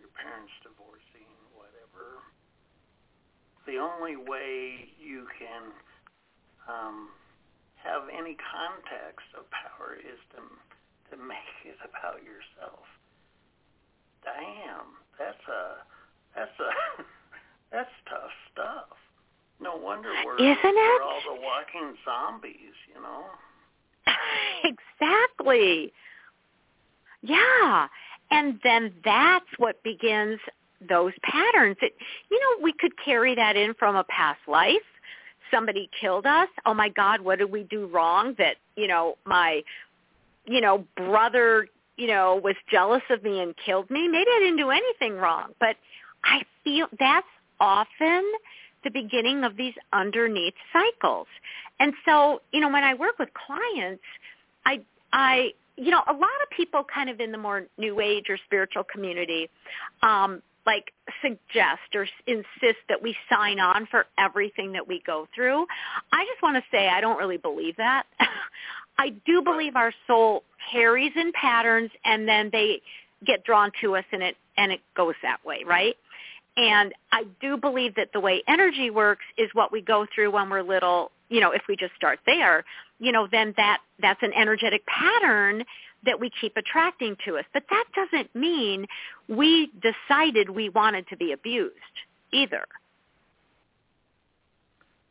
[0.00, 2.24] your parents divorcing, whatever,
[3.66, 5.70] the only way you can
[6.68, 7.08] um,
[7.82, 10.40] have any context of power is to
[11.10, 12.88] to make it about yourself.
[14.24, 15.84] Damn, that's a
[16.34, 16.70] that's a
[17.72, 18.96] that's tough stuff.
[19.60, 23.24] No wonder we're, Isn't we're all the walking zombies, you know.
[24.64, 25.92] exactly.
[27.22, 27.86] Yeah.
[28.30, 30.40] And then that's what begins
[30.88, 31.76] those patterns.
[31.82, 31.94] It,
[32.30, 34.76] you know, we could carry that in from a past life.
[35.50, 36.48] Somebody killed us.
[36.64, 39.62] Oh my God, what did we do wrong that, you know, my,
[40.46, 44.08] you know, brother, you know, was jealous of me and killed me?
[44.08, 45.52] Maybe I didn't do anything wrong.
[45.60, 45.76] But
[46.24, 47.26] I feel that's
[47.60, 48.32] often
[48.84, 51.26] the beginning of these underneath cycles.
[51.78, 54.02] And so, you know, when I work with clients,
[54.64, 54.80] I
[55.12, 58.38] I you know, a lot of people kind of in the more new age or
[58.44, 59.48] spiritual community
[60.02, 65.66] um like suggest or insist that we sign on for everything that we go through.
[66.12, 68.04] I just want to say I don't really believe that.
[68.98, 72.80] I do believe our soul carries in patterns and then they
[73.26, 75.96] get drawn to us and it and it goes that way, right?
[76.56, 80.50] And I do believe that the way energy works is what we go through when
[80.50, 82.64] we're little, you know, if we just start there,
[82.98, 85.64] you know, then that that's an energetic pattern
[86.04, 87.44] that we keep attracting to us.
[87.52, 88.86] But that doesn't mean
[89.28, 91.74] we decided we wanted to be abused
[92.32, 92.64] either.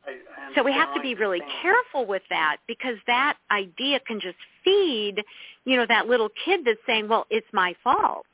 [0.05, 0.17] I,
[0.55, 5.23] So we have to be really careful with that because that idea can just feed,
[5.65, 8.25] you know, that little kid that's saying, well, it's my fault.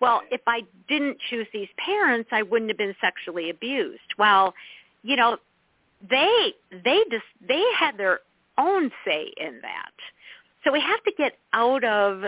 [0.00, 0.32] Well, Right.
[0.32, 4.00] if I didn't choose these parents, I wouldn't have been sexually abused.
[4.18, 4.54] Well,
[5.02, 5.36] you know,
[6.08, 8.20] they they just they had their
[8.56, 9.92] own say in that.
[10.64, 12.24] So we have to get out of,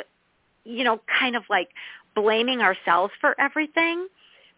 [0.64, 1.68] you know, kind of like
[2.14, 4.06] blaming ourselves for everything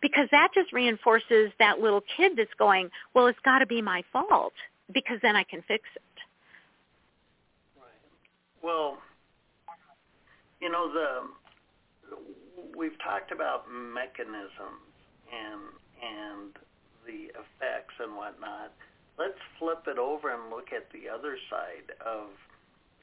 [0.00, 4.02] because that just reinforces that little kid that's going, well, it's got to be my
[4.12, 4.52] fault
[4.92, 6.02] because then I can fix it.
[7.76, 8.62] Right.
[8.62, 8.98] Well,
[10.60, 12.16] you know the
[12.76, 14.88] we've talked about mechanisms
[15.28, 15.60] and
[16.02, 16.52] and
[17.06, 18.72] the effects and whatnot.
[19.18, 22.28] Let's flip it over and look at the other side of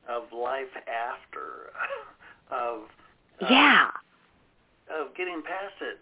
[0.10, 1.72] of life after
[2.52, 2.90] of
[3.42, 3.90] uh, yeah.
[4.90, 6.00] of getting past it.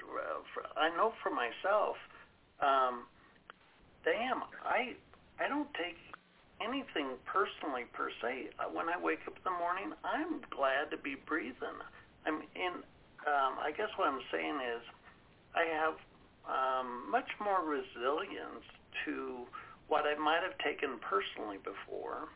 [0.77, 1.95] I know for myself,
[2.61, 3.05] um,
[4.03, 4.95] damn, I
[5.39, 5.97] I don't take
[6.59, 8.51] anything personally per se.
[8.59, 11.79] Uh, When I wake up in the morning, I'm glad to be breathing.
[12.25, 12.83] I'm in.
[13.27, 14.83] Um, I guess what I'm saying is,
[15.55, 15.95] I have
[16.47, 18.63] um, much more resilience
[19.05, 19.43] to
[19.87, 22.29] what I might have taken personally before,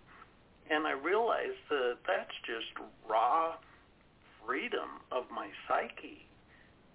[0.70, 3.56] and I realize that that's just raw
[4.46, 6.28] freedom of my psyche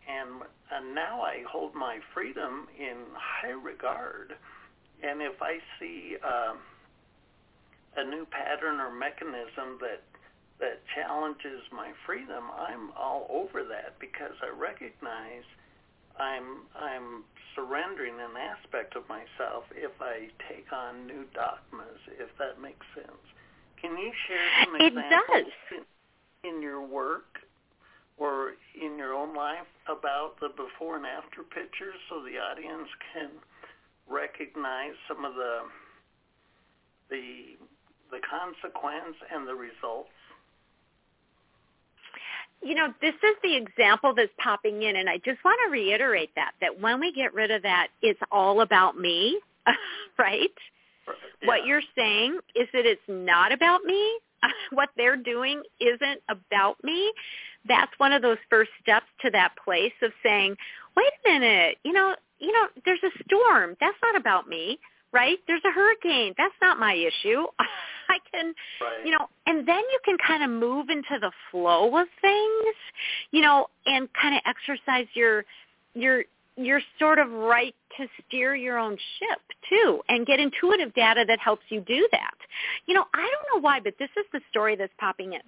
[0.08, 0.42] and
[0.72, 4.34] and now I hold my freedom in high regard.
[5.02, 6.54] And if I see uh,
[7.96, 10.02] a new pattern or mechanism that
[10.60, 15.46] that challenges my freedom, I'm all over that because I recognize
[16.18, 22.60] I'm I'm surrendering an aspect of myself if I take on new dogmas, if that
[22.60, 23.24] makes sense.
[23.80, 25.82] Can you share some it examples does.
[26.44, 27.38] In, in your work
[28.16, 33.30] or in your own life about the before and after pictures so the audience can
[34.08, 35.58] recognize some of the
[37.10, 37.56] the
[38.10, 40.10] the consequence and the results?
[42.62, 46.30] You know, this is the example that's popping in, and I just want to reiterate
[46.34, 49.38] that, that when we get rid of that, it's all about me,
[50.18, 50.50] right?
[51.42, 51.48] Yeah.
[51.48, 54.18] What you're saying is that it's not about me.
[54.72, 57.12] what they're doing isn't about me.
[57.66, 60.56] That's one of those first steps to that place of saying,
[60.96, 63.76] wait a minute, you know, you know, there's a storm.
[63.80, 64.78] That's not about me,
[65.12, 65.38] right?
[65.46, 66.34] There's a hurricane.
[66.38, 67.46] That's not my issue.
[68.08, 69.04] I can, right.
[69.04, 72.74] you know, and then you can kind of move into the flow of things,
[73.32, 75.44] you know, and kind of exercise your
[75.94, 76.24] your
[76.58, 81.38] your sort of right to steer your own ship too and get intuitive data that
[81.38, 82.34] helps you do that.
[82.86, 85.40] You know, I don't know why, but this is the story that's popping in.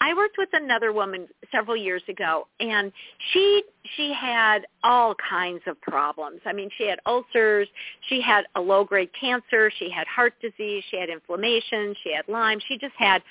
[0.00, 2.92] I worked with another woman several years ago and
[3.32, 3.62] she
[3.96, 6.40] she had all kinds of problems.
[6.46, 7.68] I mean, she had ulcers,
[8.08, 12.26] she had a low grade cancer, she had heart disease, she had inflammation, she had
[12.28, 12.60] Lyme.
[12.68, 13.22] She just had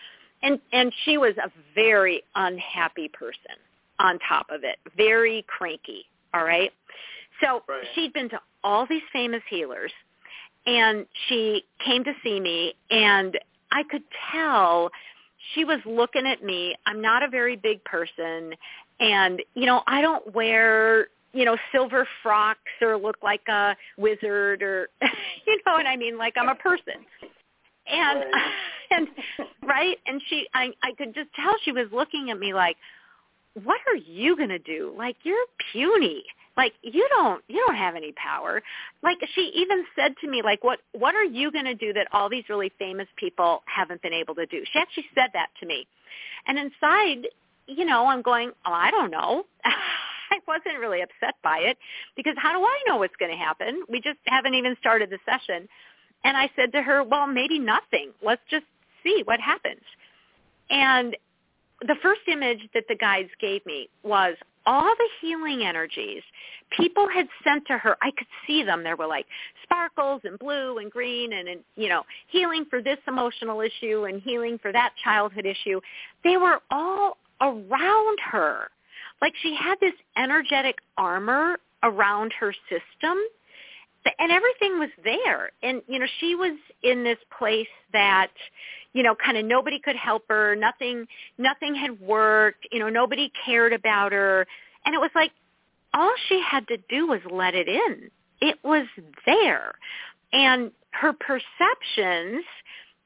[0.43, 3.57] and and she was a very unhappy person
[3.99, 4.77] on top of it.
[4.97, 6.71] Very cranky, all right?
[7.43, 7.83] So right.
[7.93, 9.91] she'd been to all these famous healers
[10.65, 13.37] and she came to see me and
[13.71, 14.89] I could tell
[15.53, 16.75] she was looking at me.
[16.85, 18.53] I'm not a very big person
[18.99, 24.61] and you know, I don't wear you know, silver frocks or look like a wizard
[24.61, 24.89] or
[25.47, 26.93] you know what I mean, like I'm a person.
[27.87, 28.51] And right.
[28.91, 29.07] and
[29.63, 29.97] right?
[30.05, 32.77] And she I I could just tell she was looking at me like,
[33.63, 34.93] What are you gonna do?
[34.95, 36.23] Like you're puny
[36.55, 38.61] like you don't you don't have any power.
[39.01, 42.07] Like she even said to me like what what are you going to do that
[42.11, 44.63] all these really famous people haven't been able to do?
[44.71, 45.87] She actually said that to me.
[46.47, 47.27] And inside
[47.65, 49.45] you know i'm going oh i don't know.
[50.31, 51.77] I wasn't really upset by it
[52.15, 53.83] because how do i know what's going to happen?
[53.89, 55.67] We just haven't even started the session.
[56.23, 58.11] And i said to her well maybe nothing.
[58.23, 58.65] Let's just
[59.03, 59.81] see what happens.
[60.69, 61.15] And
[61.81, 64.35] the first image that the guides gave me was
[64.65, 66.23] all the healing energies
[66.77, 68.83] people had sent to her i could see them.
[68.83, 69.25] There were like
[69.63, 74.21] sparkles and blue and green and, and you know healing for this emotional issue and
[74.21, 75.79] healing for that childhood issue.
[76.23, 78.69] They were all around her.
[79.21, 83.17] Like she had this energetic armor around her system
[84.19, 85.51] and everything was there.
[85.61, 88.31] And you know she was in this place that
[88.93, 93.31] you know kind of nobody could help her nothing nothing had worked you know nobody
[93.45, 94.47] cared about her.
[94.85, 95.31] And it was like
[95.93, 98.09] all she had to do was let it in.
[98.41, 98.87] It was
[99.25, 99.73] there.
[100.31, 102.43] And her perceptions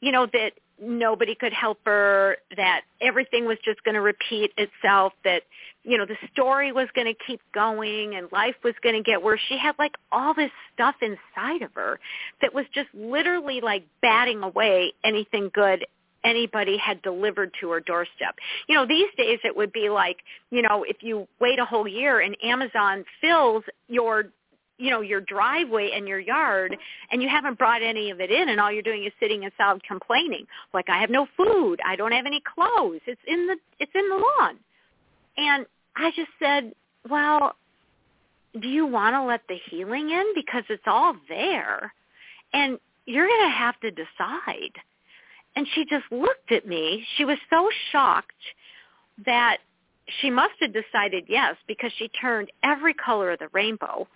[0.02, 0.52] you know that
[0.82, 5.44] nobody could help her, that everything was just going to repeat itself, that,
[5.84, 9.22] you know, the story was going to keep going and life was going to get
[9.22, 9.40] worse.
[9.50, 12.00] She had like all this stuff inside of her
[12.42, 15.86] that was just literally like batting away anything good
[16.24, 18.36] anybody had delivered to her doorstep.
[18.68, 20.18] You know, these days it would be like,
[20.52, 24.26] you know, if you wait a whole year and Amazon fills your
[24.78, 26.76] you know your driveway and your yard
[27.12, 29.82] and you haven't brought any of it in and all you're doing is sitting inside
[29.84, 30.46] complaining.
[30.74, 31.80] Like i have no food.
[31.86, 33.02] I don't have any clothes.
[33.06, 34.58] It's in the it's in the lawn.
[35.38, 35.66] And
[35.96, 36.74] i just said
[37.10, 37.56] well
[38.60, 40.26] do you want to let the healing in?
[40.36, 41.94] Because it's all there.
[42.54, 44.74] And you're going to have to decide.
[45.56, 47.06] And she just looked at me.
[47.18, 48.32] She was so shocked
[49.26, 49.58] that
[50.22, 54.08] she must have decided yes because she turned every color of the rainbow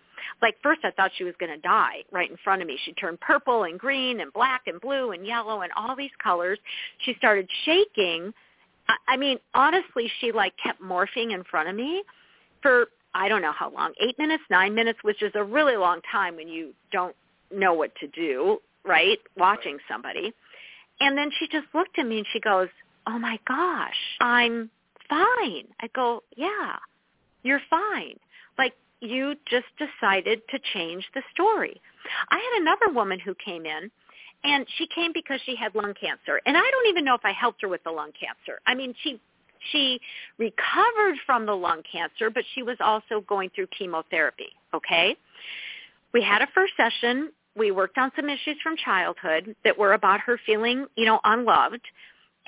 [0.41, 2.77] like first I thought she was going to die right in front of me.
[2.85, 6.59] She turned purple and green and black and blue and yellow and all these colors.
[6.99, 8.33] She started shaking.
[8.87, 12.03] I, I mean, honestly, she like kept morphing in front of me
[12.61, 15.99] for I don't know how long, eight minutes, nine minutes, which is a really long
[16.11, 17.15] time when you don't
[17.53, 19.19] know what to do, right?
[19.35, 20.33] Watching somebody.
[20.99, 22.69] And then she just looked at me and she goes,
[23.07, 24.69] oh my gosh, I'm
[25.09, 25.67] fine.
[25.81, 26.77] I go, yeah,
[27.43, 28.17] you're fine.
[29.01, 31.81] You just decided to change the story.
[32.29, 33.91] I had another woman who came in
[34.43, 37.33] and she came because she had lung cancer and I don't even know if I
[37.33, 38.59] helped her with the lung cancer.
[38.65, 39.19] I mean, she
[39.71, 39.99] She
[40.39, 45.15] recovered from the lung cancer, but she was also going through chemotherapy, okay?
[46.13, 47.31] We had a first session.
[47.55, 51.81] We worked on some issues from childhood that were about her feeling, you know, unloved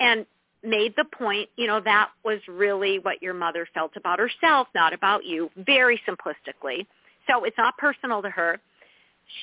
[0.00, 0.26] and
[0.64, 4.92] made the point, you know, that was really what your mother felt about herself, not
[4.92, 6.86] about you, very simplistically.
[7.28, 8.60] So it's not personal to her.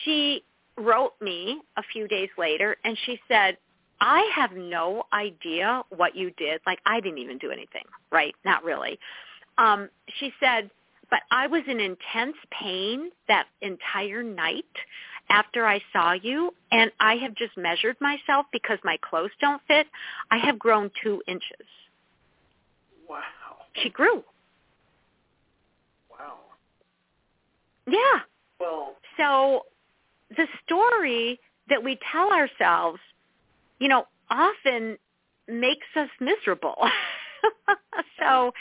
[0.04, 0.44] She
[0.78, 3.58] wrote me a few days later and she said,
[4.00, 6.62] I have no idea what you did.
[6.66, 8.34] Like I didn't even do anything, right?
[8.44, 9.00] Not really.
[9.58, 10.72] Um, she said,
[11.10, 14.66] but I was in intense pain that entire night
[15.32, 19.88] after I saw you, and I have just measured myself because my clothes don't fit.
[20.30, 21.66] I have grown two inches.
[23.10, 23.20] Wow.
[23.82, 24.24] She grew.
[26.12, 26.40] Wow.
[27.88, 28.20] Yeah.
[28.60, 29.66] Well, So
[30.36, 33.00] the story that we tell ourselves,
[33.80, 34.98] you know, often
[35.48, 36.76] makes us miserable.
[38.20, 38.52] so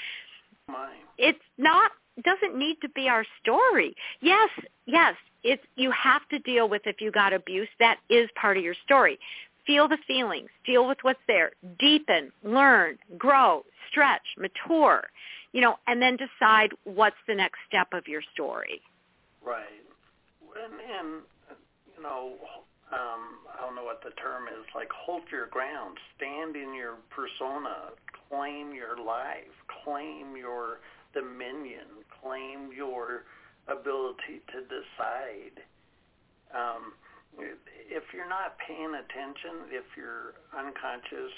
[0.68, 0.91] my.
[1.18, 1.91] it's not
[2.23, 3.95] doesn't need to be our story.
[4.21, 4.51] Yes,
[4.87, 7.68] yes, it's you have to deal with if you got abuse.
[7.78, 9.18] That is part of your story.
[9.66, 15.05] Feel the feelings, deal with what's there, deepen, learn, grow, stretch, mature,
[15.53, 18.80] you know, and then decide what's the next step of your story.
[19.45, 19.64] Right.
[20.64, 21.22] And, and
[21.97, 22.34] you know,
[22.93, 26.97] um, I don't know what the term is, like hold your ground, stand in your
[27.11, 27.93] persona,
[28.28, 30.80] claim your life, claim your
[31.14, 33.24] dominion, claim your
[33.71, 35.57] ability to decide.
[36.55, 36.93] Um,
[37.89, 41.33] if you're not paying attention, if you're unconscious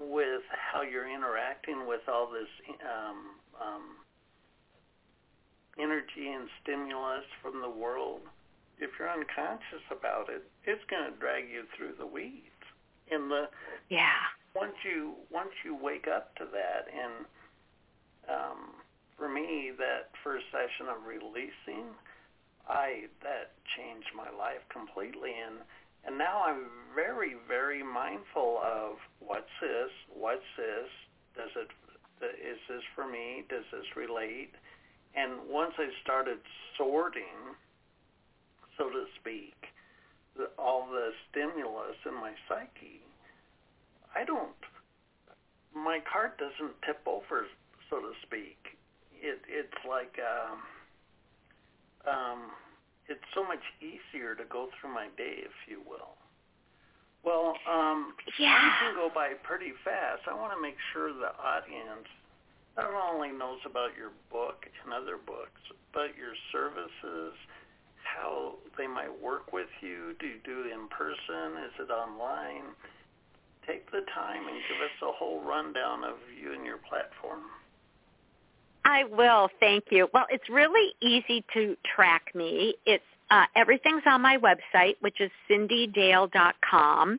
[0.00, 0.42] with
[0.72, 2.48] how you're interacting with all this
[2.84, 3.20] um,
[3.60, 3.84] um,
[5.78, 8.20] energy and stimulus from the world,
[8.78, 12.52] if you're unconscious about it, it's going to drag you through the weeds.
[13.10, 13.48] And the
[13.88, 14.20] Yeah.
[14.54, 17.26] once you once you wake up to that, and
[18.28, 18.74] um,
[19.16, 21.94] for me, that first session of releasing,
[22.66, 25.62] I that changed my life completely, and
[26.02, 26.66] and now I'm
[26.98, 30.90] very very mindful of what's this, what's this,
[31.38, 31.70] does it
[32.42, 34.50] is this for me, does this relate,
[35.14, 36.38] and once I started
[36.76, 37.54] sorting,
[38.76, 39.54] so to speak,
[40.36, 43.06] the, all the stimulus in my psyche,
[44.10, 44.58] I don't.
[45.72, 47.46] My cart doesn't tip over,
[47.90, 48.75] so to speak.
[49.20, 50.58] It it's like um,
[52.06, 52.40] um,
[53.08, 56.14] it's so much easier to go through my day, if you will.
[57.22, 58.54] Well, um, Yeah.
[58.54, 60.28] time can go by pretty fast.
[60.28, 62.06] I want to make sure the audience
[62.76, 65.60] not only knows about your book and other books,
[65.92, 67.34] but your services,
[68.04, 70.14] how they might work with you.
[70.20, 71.56] Do you do it in person?
[71.66, 72.76] Is it online?
[73.66, 77.42] Take the time and give us a whole rundown of you and your platform.
[78.86, 79.48] I will.
[79.58, 80.08] Thank you.
[80.14, 82.74] Well, it's really easy to track me.
[82.86, 87.18] It's uh, everything's on my website, which is cyndidale.com.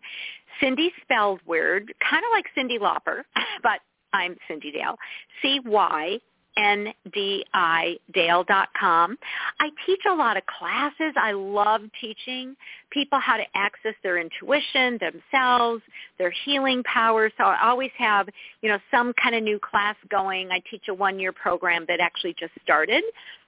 [0.61, 3.23] Cyndi spelled weird, kind of like Cyndi Lauper,
[3.63, 3.81] but
[4.13, 4.95] I'm Cyndi Dale.
[5.41, 6.19] C Y
[6.57, 9.17] N D I Dale.com.
[9.59, 11.13] I teach a lot of classes.
[11.15, 12.55] I love teaching
[12.89, 15.83] people how to access their intuition, themselves,
[16.17, 17.31] their healing powers.
[17.37, 18.27] So I always have,
[18.61, 20.49] you know, some kind of new class going.
[20.51, 23.03] I teach a one-year program that actually just started.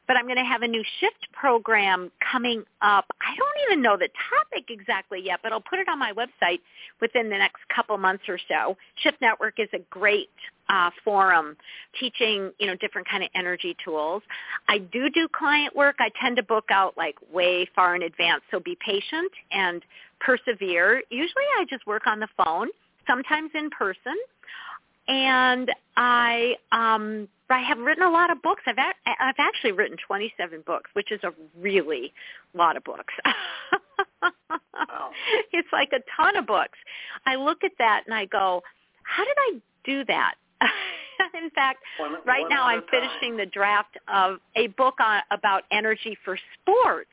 [0.09, 3.05] But I'm going to have a new shift program coming up.
[3.21, 6.61] I don't even know the topic exactly yet, but I'll put it on my website
[6.99, 8.75] within the next couple months or so.
[9.03, 10.31] Shift Network is a great
[10.67, 11.55] uh, forum
[11.99, 14.23] teaching, you know, different kind of energy tools.
[14.67, 15.97] I do do client work.
[15.99, 19.83] I tend to book out like way far in advance, so be patient and
[20.19, 21.03] persevere.
[21.11, 22.69] Usually I just work on the phone,
[23.05, 24.15] sometimes in person.
[25.07, 28.63] And I um I have written a lot of books.
[28.65, 32.13] I've a- I've actually written 27 books, which is a really
[32.53, 33.13] lot of books.
[34.21, 35.11] Wow.
[35.51, 36.77] It's like a ton of books.
[37.25, 38.61] I look at that and I go,
[39.03, 40.35] how did I do that?
[41.33, 45.63] In fact, One, right one now I'm finishing the draft of a book on, about
[45.71, 47.09] energy for sports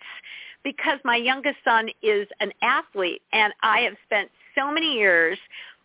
[0.63, 5.39] because my youngest son is an athlete and I have spent so many years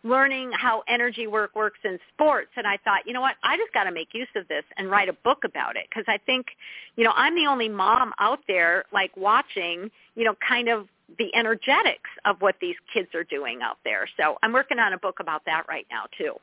[0.04, 3.72] learning how energy work works in sports and I thought, you know what, I just
[3.72, 6.46] got to make use of this and write a book about it because I think,
[6.96, 10.88] you know, I'm the only mom out there like watching, you know, kind of
[11.18, 14.08] the energetics of what these kids are doing out there.
[14.16, 16.34] So I'm working on a book about that right now too.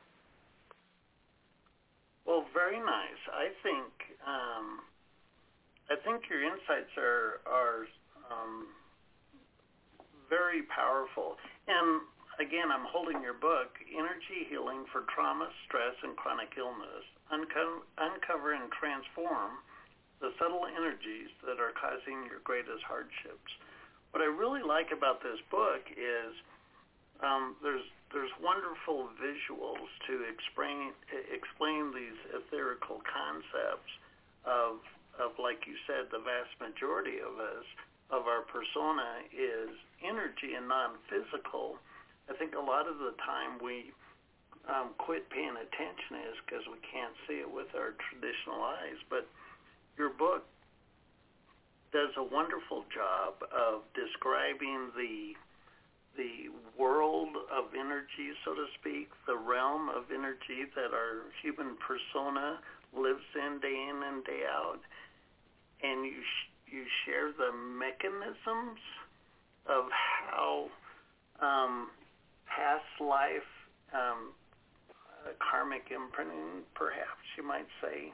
[2.26, 3.20] Well, very nice.
[3.32, 3.90] I think
[4.26, 4.80] um,
[5.90, 7.86] I think your insights are are
[8.30, 8.68] um,
[10.28, 11.36] very powerful.
[11.66, 12.00] And
[12.40, 18.56] again, I'm holding your book, Energy Healing for Trauma, Stress, and Chronic Illness, Unco- Uncover
[18.56, 19.60] and Transform
[20.24, 23.52] the Subtle Energies That Are Causing Your Greatest Hardships.
[24.16, 26.32] What I really like about this book is
[27.20, 30.96] um, there's there's wonderful visuals to explain
[31.30, 33.92] explain these etherical concepts
[34.48, 34.80] of
[35.20, 37.68] of like you said, the vast majority of us
[38.10, 39.70] of our persona is
[40.02, 41.78] energy and non-physical.
[42.30, 43.90] I think a lot of the time we
[44.70, 49.02] um, quit paying attention is because we can't see it with our traditional eyes.
[49.10, 49.26] But
[49.98, 50.46] your book
[51.90, 55.34] does a wonderful job of describing the
[56.18, 62.58] the world of energy, so to speak, the realm of energy that our human persona
[62.92, 64.80] lives in day in and day out,
[65.82, 68.78] and you sh- you share the mechanisms
[69.66, 70.66] of how
[71.40, 71.90] um,
[72.50, 73.50] past life
[73.94, 74.34] um,
[75.24, 78.12] uh, karmic imprinting, perhaps you might say,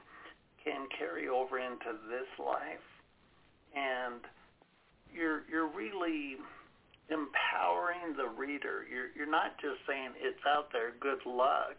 [0.64, 2.86] can carry over into this life,
[3.74, 4.20] and
[5.14, 6.36] you're you're really
[7.08, 8.82] empowering the reader.
[8.90, 10.98] You're you're not just saying it's out there.
[10.98, 11.78] Good luck.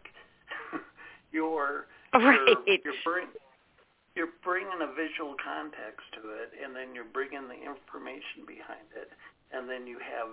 [1.32, 2.56] you're right.
[2.66, 3.28] you're, you're, bring,
[4.16, 9.12] you're bringing a visual context to it, and then you're bringing the information behind it,
[9.52, 10.32] and then you have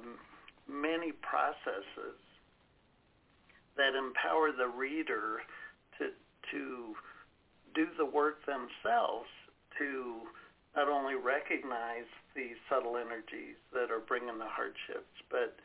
[0.70, 2.20] many processes
[3.78, 5.42] that empower the reader
[6.00, 6.10] to
[6.52, 6.96] to
[7.74, 9.28] do the work themselves
[9.78, 10.22] to
[10.76, 15.56] not only recognize the subtle energies that are bringing the hardships, but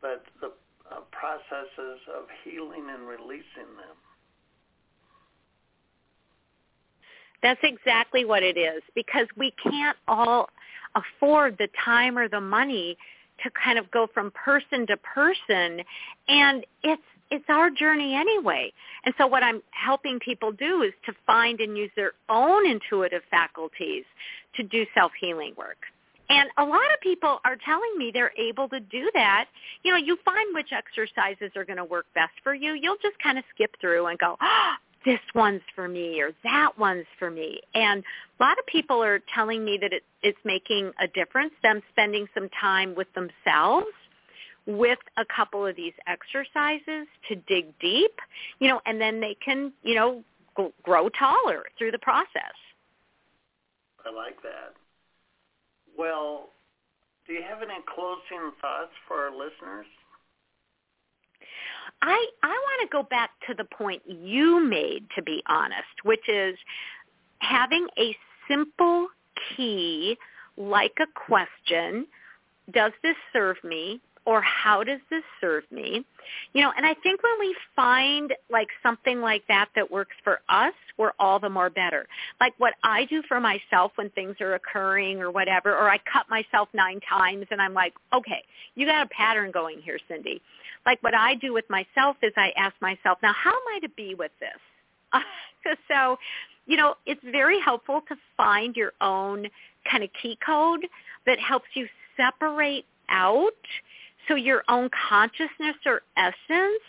[0.00, 0.52] but the
[0.90, 3.96] uh, processes of healing and releasing them.
[7.42, 10.48] That's exactly what it is because we can't all
[10.94, 12.96] afford the time or the money
[13.42, 15.80] to kind of go from person to person
[16.28, 18.72] and it's it's our journey anyway.
[19.04, 23.20] And so what I'm helping people do is to find and use their own intuitive
[23.30, 24.04] faculties
[24.56, 25.76] to do self-healing work.
[26.30, 29.46] And a lot of people are telling me they're able to do that.
[29.82, 32.74] You know, you find which exercises are going to work best for you.
[32.74, 34.72] You'll just kind of skip through and go, oh,
[35.04, 37.60] this one's for me or that one's for me.
[37.74, 38.02] And
[38.38, 42.26] a lot of people are telling me that it, it's making a difference, them spending
[42.34, 43.86] some time with themselves
[44.66, 48.12] with a couple of these exercises to dig deep,
[48.58, 50.22] you know, and then they can, you know,
[50.82, 52.54] grow taller through the process.
[54.04, 54.74] I like that.
[55.96, 56.50] Well,
[57.26, 59.86] do you have any closing thoughts for our listeners?
[62.00, 62.37] I I
[62.78, 66.56] want to go back to the point you made to be honest, which is
[67.40, 68.16] having a
[68.48, 69.08] simple
[69.56, 70.16] key
[70.56, 72.06] like a question,
[72.72, 74.00] does this serve me?
[74.28, 76.04] Or how does this serve me?
[76.52, 80.40] You know, and I think when we find like something like that that works for
[80.50, 82.06] us, we're all the more better.
[82.38, 86.28] Like what I do for myself when things are occurring or whatever, or I cut
[86.28, 90.42] myself nine times and I'm like, okay, you got a pattern going here, Cyndi.
[90.84, 93.88] Like what I do with myself is I ask myself, now how am I to
[93.88, 95.22] be with this?
[95.90, 96.18] so,
[96.66, 99.46] you know, it's very helpful to find your own
[99.90, 100.86] kind of key code
[101.24, 103.52] that helps you separate out
[104.28, 106.82] so your own consciousness or essence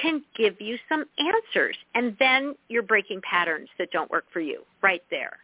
[0.00, 1.76] can give you some answers.
[1.94, 5.36] And then you're breaking patterns that don't work for you right there.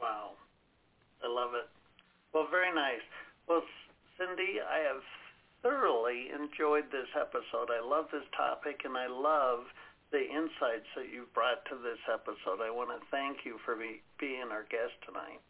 [0.00, 0.30] Wow.
[1.24, 1.68] I love it.
[2.34, 3.02] Well, very nice.
[3.48, 3.62] Well,
[4.18, 5.02] Cyndi, I have
[5.62, 7.70] thoroughly enjoyed this episode.
[7.70, 9.60] I love this topic and I love
[10.10, 12.60] the insights that you've brought to this episode.
[12.60, 15.40] I want to thank you for be, being our guest tonight.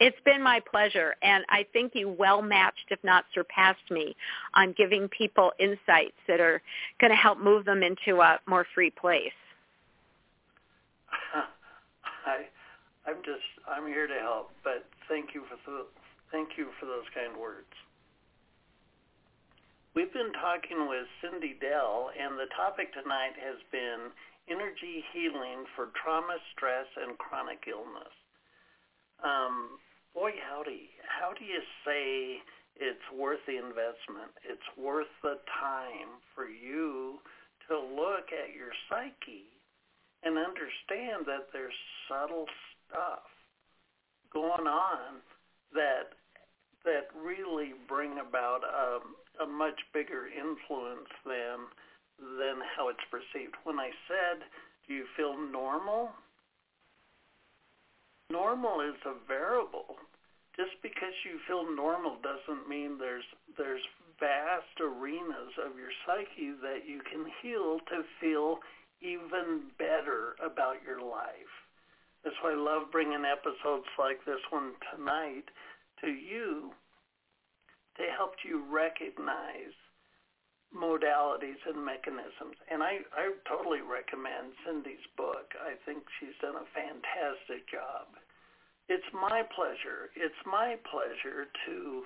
[0.00, 4.16] It's been my pleasure, and I think you well matched, if not surpassed me,
[4.54, 6.60] on giving people insights that are
[7.00, 9.30] going to help move them into a more free place.
[12.26, 12.46] I,
[13.06, 15.86] I'm just, I'm here to help, but thank you for the,
[16.32, 17.70] thank you for those kind words.
[19.94, 24.10] We've been talking with Cyndi Dell, and the topic tonight has been
[24.50, 28.10] energy healing for trauma, stress, and chronic illness.
[29.22, 29.78] Um,
[30.14, 32.38] boy, howdy, how do you say
[32.78, 34.30] it's worth the investment?
[34.46, 37.18] It's worth the time for you
[37.68, 39.50] to look at your psyche
[40.22, 41.74] and understand that there's
[42.08, 42.46] subtle
[42.86, 43.26] stuff
[44.32, 45.20] going on
[45.74, 46.14] that
[46.84, 51.66] that really bring about a, a much bigger influence than
[52.38, 53.54] than how it's perceived.
[53.64, 54.46] When I said,
[54.86, 56.10] "Do you feel normal?"
[58.30, 59.93] normal is a variable.
[60.56, 63.26] Just because you feel normal doesn't mean there's
[63.58, 63.82] there's
[64.20, 68.58] vast arenas of your psyche that you can heal to feel
[69.02, 71.54] even better about your life.
[72.22, 75.50] That's why I love bringing episodes like this one tonight
[76.00, 76.70] to you
[77.98, 79.74] to help you recognize
[80.74, 82.58] modalities and mechanisms.
[82.70, 85.54] And I, I totally recommend Cyndi's book.
[85.62, 88.10] I think she's done a fantastic job.
[88.88, 90.12] It's my pleasure.
[90.12, 92.04] It's my pleasure to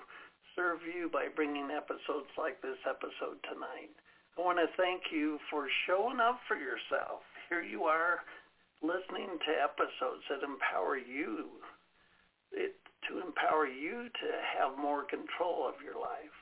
[0.55, 3.91] serve you by bringing episodes like this episode tonight.
[4.39, 7.27] I want to thank you for showing up for yourself.
[7.51, 8.23] Here you are
[8.79, 11.59] listening to episodes that empower you
[12.53, 12.79] it,
[13.11, 16.37] to empower you to have more control of your life.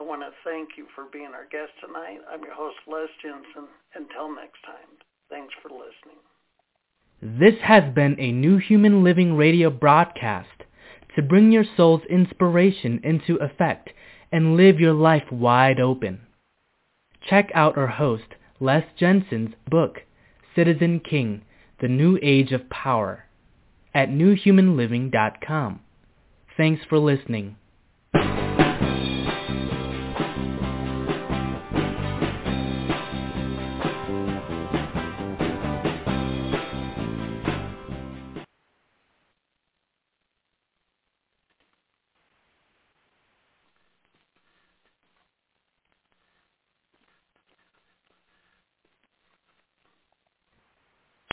[0.00, 2.20] I want to thank you for being our guest tonight.
[2.28, 3.68] I'm your host, Les Jensen.
[3.94, 5.00] Until next time,
[5.30, 6.20] thanks for listening.
[7.24, 10.64] This has been a New Human Living radio broadcast
[11.14, 13.90] to bring your soul's inspiration into effect
[14.32, 16.22] and live your life wide open.
[17.30, 20.00] Check out our host, Les Jensen's book,
[20.56, 21.42] Citizen King,
[21.80, 23.26] The New Age of Power,
[23.94, 25.78] at newhumanliving.com.
[26.56, 27.54] Thanks for listening.